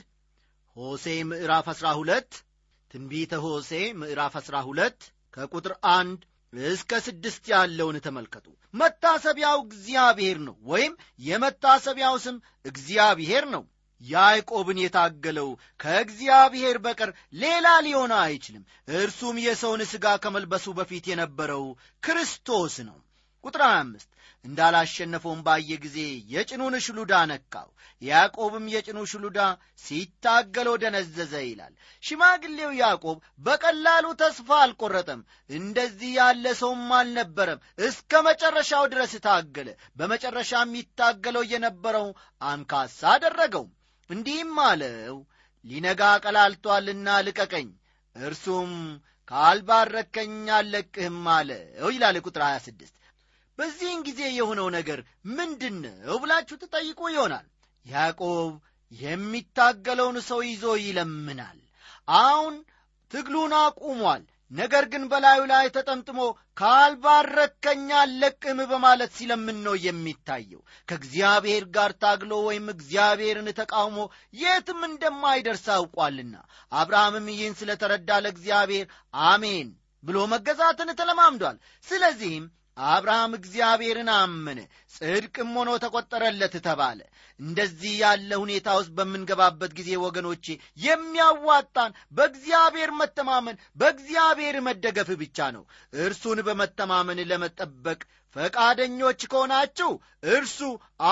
ሆሴ 0.76 1.06
ምዕራፍ 1.30 1.66
አሥራ 1.72 1.88
ሁለት 2.00 2.32
ትንቢተ 2.90 3.34
ሆሴ 3.44 3.70
ምዕራፍ 4.00 4.34
አሥራ 4.40 4.56
ሁለት 4.68 4.98
ከቁጥር 5.34 5.72
አንድ 5.92 6.20
እስከ 6.52 7.00
ስድስት 7.06 7.44
ያለውን 7.52 7.96
ተመልከቱ። 8.04 8.46
መታሰቢያው 8.74 9.58
እግዚአብሔር 9.66 10.38
ነው 10.46 10.56
ወይም 10.70 10.92
የመታሰቢያው 11.20 12.16
ስም 12.24 12.36
እግዚአብሔር 12.64 13.44
ነው 13.54 13.62
ያዕቆብን 14.02 14.78
የታገለው 14.80 15.48
ከእግዚአብሔር 15.80 16.78
በቀር 16.84 17.10
ሌላ 17.36 17.66
ሊሆን 17.86 18.12
አይችልም። 18.20 18.66
እርሱም 18.96 19.38
የሰውን 19.44 19.82
ሥጋ 19.92 20.16
ከመልበሱ 20.24 20.74
በፊት 20.78 21.06
የነበረው 21.10 21.64
ክርስቶስ 22.02 22.76
ነው። 22.88 22.98
ቁጥር 23.44 23.62
አምስት 23.70 24.10
እንዳላሸነፈውም 24.44 25.40
ባየ 25.46 25.70
ጊዜ 25.84 25.98
የጭኑን 26.32 26.74
ሽሉዳ 26.84 27.12
ነካው። 27.30 27.68
ያዕቆብም 28.02 28.64
የጭኑ 28.72 28.98
ሽሉዳ 29.10 29.38
ሲታገለው 29.84 30.74
ደነዘዘ 30.82 31.34
ይላል። 31.44 31.72
ሽማግሌው 32.02 32.72
ያዕቆብ 32.80 33.16
በቀላሉ 33.40 34.06
ተስፋ 34.20 34.48
አልቆረጠም። 34.64 35.20
እንደዚህ 35.50 36.12
ያለ 36.18 36.54
ሰውም 36.60 36.90
አልነበረም። 36.98 37.62
እስከ 37.82 38.22
መጨረሻው 38.28 38.84
ድረስ 38.92 39.14
ታገለ። 39.26 39.68
በመጨረሻ 39.96 40.52
የሚታገለው 40.62 41.44
የነበረው 41.52 42.06
አንካሳ 42.42 43.00
አደረገው 43.14 43.66
እንዲህም 44.10 44.54
አለው 44.66 45.16
ሊነጋ 45.64 46.02
ቀላልቶአልና 46.24 47.08
ልቀቀኝ 47.26 47.68
እርሱም 48.14 48.72
ካልባረከኝ 49.28 50.34
አልለቅህም 50.56 51.24
አለው 51.36 51.88
ይላል 51.94 52.16
ቁጥር 52.26 52.42
26 52.48 52.92
በዚህን 53.58 54.00
ጊዜ 54.06 54.20
የሆነው 54.32 54.68
ነገር 54.76 54.98
ምንድን 55.36 55.76
ነው 55.84 56.16
ብላችሁ 56.22 56.56
ትጠይቁ 56.62 57.00
ይሆናል። 57.14 57.46
ያዕቆብ 57.86 58.52
የሚታገለውን 58.92 60.18
ሰው 60.28 60.40
ይዞ 60.48 60.64
ይለምናል። 60.82 61.58
አሁን 62.18 62.54
ትግሉን 63.10 63.52
አቁሟል 63.60 64.22
ነገር 64.50 64.84
ግን 64.90 65.04
በላዩ 65.10 65.40
ላይ 65.50 65.66
ተጠምጥሞ 65.74 66.18
ካልባረከኛ 66.60 67.88
አለቅም 68.00 68.58
በማለት 68.70 69.10
ሲለምን 69.16 69.58
ነው 69.64 69.74
የሚታየው። 69.84 70.60
ከእግዚአብሔር 70.88 71.64
ጋር 71.76 71.92
ታግሎ 72.02 72.32
ወይም 72.46 72.66
እግዚአብሔርን 72.74 73.48
ተቃውሞ 73.58 73.98
የትም 74.34 74.80
እንደማይደርስ 74.88 75.66
አውቋልና። 75.76 76.34
አብርሃምም 76.72 77.26
ይህን 77.32 77.56
ስለ 77.60 77.72
ተረዳ 77.82 78.10
ለእግዚአብሔር 78.24 78.86
አሜን 79.28 79.70
ብሎ 80.04 80.18
መገዛትን 80.32 80.90
ተለማምዷል። 80.98 81.56
ስለዚህም 81.86 82.44
አብርሃም 82.76 83.32
እግዚአብሔርን 83.38 84.10
አመነ 84.14 84.58
ጽድቅም 84.94 85.52
ሆኖ 85.58 85.70
ተቆጠረለት 85.82 86.54
ተባለ። 86.66 87.00
እንደዚህ 87.40 87.94
ያለ 88.02 88.30
ሁኔታ 88.42 88.68
ውስጥ 88.78 88.90
በምንገባበት 88.98 89.72
ጊዜ 89.78 89.90
ወገኖቼ 90.02 90.44
የሚያዋጣን 90.86 91.96
በእግዚአብሔር 92.12 92.90
መተማመን 93.00 93.60
በእግዚአብሔር 93.76 94.58
መደገፍ 94.68 95.10
ብቻ 95.22 95.48
ነው። 95.56 95.64
እርሱን 96.00 96.40
በመተማመን 96.48 97.20
ለመጠበቅ 97.30 98.00
ፈቃደኞች 98.36 99.20
ከሆናችሁ 99.30 99.90
እርሱ 100.30 100.58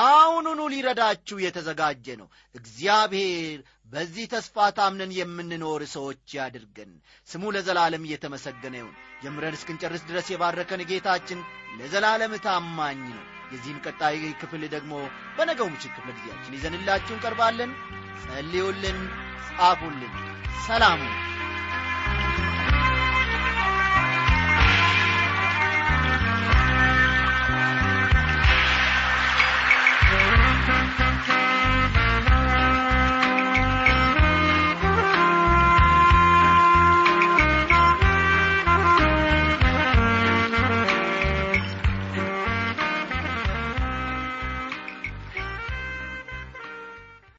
አሁኑኑ 0.01 0.61
ሊረዳችሁ 0.73 1.37
የተዘጋጀ 1.43 2.07
ነው። 2.21 2.29
እግዚአብሔር 2.55 3.61
በዚህ 3.95 4.25
ተስፋ 4.33 4.67
ታምነን 4.77 5.13
የምንኖር 5.17 5.83
ሰዎች 5.93 6.33
ያድርገን። 6.37 6.93
ስሙ 7.29 7.53
ለዘላለም 7.57 8.07
እየተመሰገነ 8.07 8.75
ይሁን። 8.81 8.95
ጀምረን 9.23 9.57
እስክንጨርስ 9.59 10.03
ድረስ 10.09 10.29
የባረከን 10.33 10.83
ጌታችን 10.91 11.41
ለዘላለም 11.79 12.35
ታማኝ 12.47 13.03
ነው። 13.11 13.23
የዚህም 13.53 13.83
ቀጣይ 13.87 14.19
ክፍል 14.41 14.63
ደግሞ 14.75 14.93
በነገው 15.37 15.69
ምሽት 15.73 15.93
ክፍለ 15.97 16.11
ጊዜያችን 16.19 16.57
ይዘንላችሁ 16.59 17.15
እንቀርባለን። 17.17 17.73
ጸልዩልን 18.25 18.99
ጻፉልን። 19.51 20.15
ሰላሙ 20.67 21.01